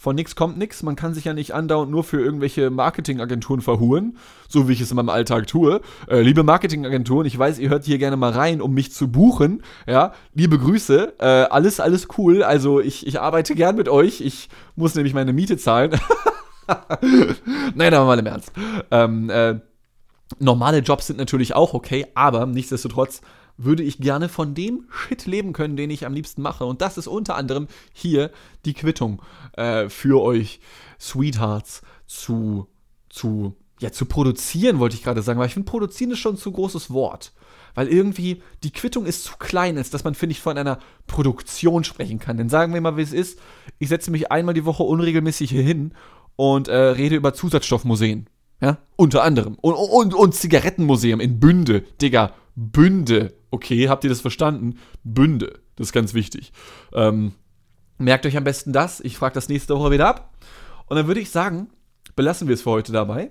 von 0.00 0.16
nichts 0.16 0.34
kommt 0.34 0.56
nichts. 0.56 0.82
Man 0.82 0.96
kann 0.96 1.12
sich 1.12 1.26
ja 1.26 1.34
nicht 1.34 1.52
andauernd 1.52 1.90
nur 1.90 2.04
für 2.04 2.18
irgendwelche 2.18 2.70
Marketingagenturen 2.70 3.60
verhuren, 3.60 4.16
so 4.48 4.66
wie 4.66 4.72
ich 4.72 4.80
es 4.80 4.90
in 4.90 4.96
meinem 4.96 5.10
Alltag 5.10 5.46
tue. 5.46 5.82
Äh, 6.08 6.22
liebe 6.22 6.42
Marketingagenturen, 6.42 7.26
ich 7.26 7.38
weiß, 7.38 7.58
ihr 7.58 7.68
hört 7.68 7.84
hier 7.84 7.98
gerne 7.98 8.16
mal 8.16 8.32
rein, 8.32 8.62
um 8.62 8.72
mich 8.72 8.92
zu 8.92 9.08
buchen. 9.08 9.62
Ja, 9.86 10.14
liebe 10.32 10.58
Grüße. 10.58 11.16
Äh, 11.18 11.24
alles, 11.24 11.80
alles 11.80 12.08
cool. 12.16 12.42
Also 12.42 12.80
ich, 12.80 13.06
ich 13.06 13.20
arbeite 13.20 13.54
gern 13.54 13.76
mit 13.76 13.90
euch. 13.90 14.22
Ich 14.22 14.48
muss 14.74 14.94
nämlich 14.94 15.12
meine 15.12 15.34
Miete 15.34 15.58
zahlen. 15.58 15.90
Nein, 17.74 17.92
aber 17.92 18.06
mal 18.06 18.18
im 18.18 18.26
Ernst. 18.26 18.52
Ähm, 18.90 19.28
äh, 19.28 19.60
normale 20.38 20.78
Jobs 20.78 21.08
sind 21.08 21.18
natürlich 21.18 21.54
auch 21.54 21.74
okay, 21.74 22.06
aber 22.14 22.46
nichtsdestotrotz 22.46 23.20
würde 23.64 23.82
ich 23.82 23.98
gerne 23.98 24.28
von 24.28 24.54
dem 24.54 24.84
Shit 24.90 25.26
leben 25.26 25.52
können, 25.52 25.76
den 25.76 25.90
ich 25.90 26.06
am 26.06 26.14
liebsten 26.14 26.42
mache. 26.42 26.64
Und 26.64 26.80
das 26.80 26.98
ist 26.98 27.06
unter 27.06 27.36
anderem 27.36 27.68
hier 27.92 28.30
die 28.64 28.74
Quittung 28.74 29.22
äh, 29.52 29.88
für 29.88 30.20
euch 30.22 30.60
Sweethearts 30.98 31.82
zu, 32.06 32.66
zu, 33.08 33.54
ja, 33.80 33.92
zu 33.92 34.06
produzieren, 34.06 34.78
wollte 34.78 34.96
ich 34.96 35.02
gerade 35.02 35.22
sagen. 35.22 35.38
Weil 35.38 35.48
ich 35.48 35.54
finde, 35.54 35.70
produzieren 35.70 36.10
ist 36.10 36.18
schon 36.18 36.34
ein 36.34 36.38
zu 36.38 36.52
großes 36.52 36.90
Wort. 36.90 37.32
Weil 37.74 37.88
irgendwie 37.88 38.42
die 38.64 38.72
Quittung 38.72 39.06
ist 39.06 39.24
zu 39.24 39.34
klein, 39.38 39.78
als 39.78 39.90
dass 39.90 40.04
man, 40.04 40.14
finde 40.14 40.32
ich, 40.32 40.40
von 40.40 40.58
einer 40.58 40.78
Produktion 41.06 41.84
sprechen 41.84 42.18
kann. 42.18 42.36
Denn 42.36 42.48
sagen 42.48 42.74
wir 42.74 42.80
mal, 42.80 42.96
wie 42.96 43.02
es 43.02 43.12
ist. 43.12 43.38
Ich 43.78 43.88
setze 43.88 44.10
mich 44.10 44.32
einmal 44.32 44.54
die 44.54 44.64
Woche 44.64 44.82
unregelmäßig 44.82 45.50
hier 45.50 45.62
hin 45.62 45.92
und 46.36 46.68
äh, 46.68 46.74
rede 46.74 47.16
über 47.16 47.32
Zusatzstoffmuseen. 47.32 48.28
Ja, 48.60 48.78
unter 48.96 49.22
anderem. 49.22 49.56
Und, 49.60 49.74
und, 49.74 50.14
und 50.14 50.34
Zigarettenmuseum 50.34 51.20
in 51.20 51.40
Bünde. 51.40 51.82
Digga, 52.02 52.34
Bünde. 52.54 53.34
Okay, 53.50 53.88
habt 53.88 54.04
ihr 54.04 54.10
das 54.10 54.20
verstanden? 54.20 54.78
Bünde. 55.04 55.60
Das 55.76 55.88
ist 55.88 55.92
ganz 55.92 56.14
wichtig. 56.14 56.52
Ähm, 56.92 57.32
merkt 57.98 58.26
euch 58.26 58.36
am 58.36 58.44
besten 58.44 58.72
das. 58.72 59.00
Ich 59.00 59.16
frage 59.16 59.34
das 59.34 59.48
nächste 59.48 59.76
Woche 59.76 59.90
wieder 59.90 60.08
ab. 60.08 60.34
Und 60.86 60.96
dann 60.96 61.06
würde 61.06 61.20
ich 61.20 61.30
sagen, 61.30 61.68
belassen 62.16 62.48
wir 62.48 62.54
es 62.54 62.62
für 62.62 62.70
heute 62.70 62.92
dabei. 62.92 63.30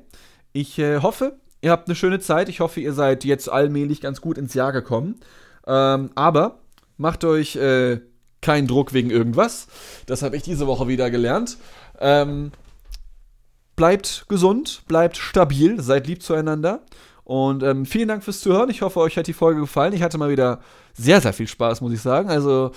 Ich 0.53 0.79
äh, 0.79 0.99
hoffe, 0.99 1.39
ihr 1.61 1.71
habt 1.71 1.87
eine 1.87 1.95
schöne 1.95 2.19
Zeit. 2.19 2.49
Ich 2.49 2.59
hoffe, 2.59 2.79
ihr 2.79 2.93
seid 2.93 3.23
jetzt 3.23 3.49
allmählich 3.49 4.01
ganz 4.01 4.21
gut 4.21 4.37
ins 4.37 4.53
Jahr 4.53 4.71
gekommen. 4.71 5.19
Ähm, 5.67 6.11
aber 6.15 6.59
macht 6.97 7.23
euch 7.23 7.55
äh, 7.55 8.01
keinen 8.41 8.67
Druck 8.67 8.93
wegen 8.93 9.09
irgendwas. 9.09 9.67
Das 10.05 10.21
habe 10.21 10.37
ich 10.37 10.43
diese 10.43 10.67
Woche 10.67 10.87
wieder 10.87 11.11
gelernt. 11.11 11.57
Ähm, 11.99 12.51
bleibt 13.75 14.25
gesund, 14.27 14.83
bleibt 14.87 15.17
stabil, 15.17 15.81
seid 15.81 16.07
lieb 16.07 16.23
zueinander. 16.23 16.81
Und 17.29 17.61
ähm, 17.61 17.85
vielen 17.85 18.07
Dank 18.07 18.23
fürs 18.23 18.41
Zuhören. 18.41 18.71
Ich 18.71 18.81
hoffe, 18.81 18.99
euch 19.01 19.15
hat 19.15 19.27
die 19.27 19.33
Folge 19.33 19.61
gefallen. 19.61 19.93
Ich 19.93 20.01
hatte 20.01 20.17
mal 20.17 20.31
wieder 20.31 20.61
sehr, 20.93 21.21
sehr 21.21 21.31
viel 21.31 21.47
Spaß, 21.47 21.79
muss 21.79 21.93
ich 21.93 22.01
sagen. 22.01 22.27
Also, 22.27 22.71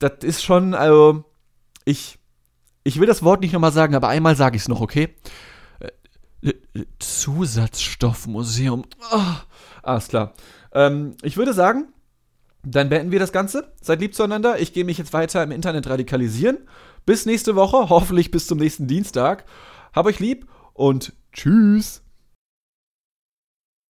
das 0.00 0.24
ist 0.24 0.42
schon, 0.42 0.74
also, 0.74 1.22
ich, 1.84 2.18
ich 2.82 2.98
will 2.98 3.06
das 3.06 3.22
Wort 3.22 3.42
nicht 3.42 3.52
nochmal 3.52 3.70
sagen, 3.70 3.94
aber 3.94 4.08
einmal 4.08 4.34
sage 4.34 4.56
ich 4.56 4.62
es 4.62 4.68
noch, 4.68 4.80
okay? 4.80 5.14
Äh, 6.42 6.48
äh, 6.48 6.84
Zusatzstoffmuseum. 6.98 8.86
Oh, 9.12 9.34
alles 9.84 10.08
klar. 10.08 10.34
Ähm, 10.72 11.16
ich 11.22 11.36
würde 11.36 11.52
sagen, 11.52 11.92
dann 12.64 12.88
beenden 12.88 13.12
wir 13.12 13.20
das 13.20 13.30
Ganze. 13.30 13.72
Seid 13.80 14.00
lieb 14.00 14.16
zueinander. 14.16 14.58
Ich 14.58 14.72
gehe 14.72 14.84
mich 14.84 14.98
jetzt 14.98 15.12
weiter 15.12 15.44
im 15.44 15.52
Internet 15.52 15.88
radikalisieren. 15.88 16.58
Bis 17.04 17.24
nächste 17.24 17.54
Woche, 17.54 17.88
hoffentlich 17.88 18.32
bis 18.32 18.48
zum 18.48 18.58
nächsten 18.58 18.88
Dienstag. 18.88 19.44
Hab 19.92 20.06
euch 20.06 20.18
lieb 20.18 20.48
und 20.74 21.12
tschüss. 21.32 22.02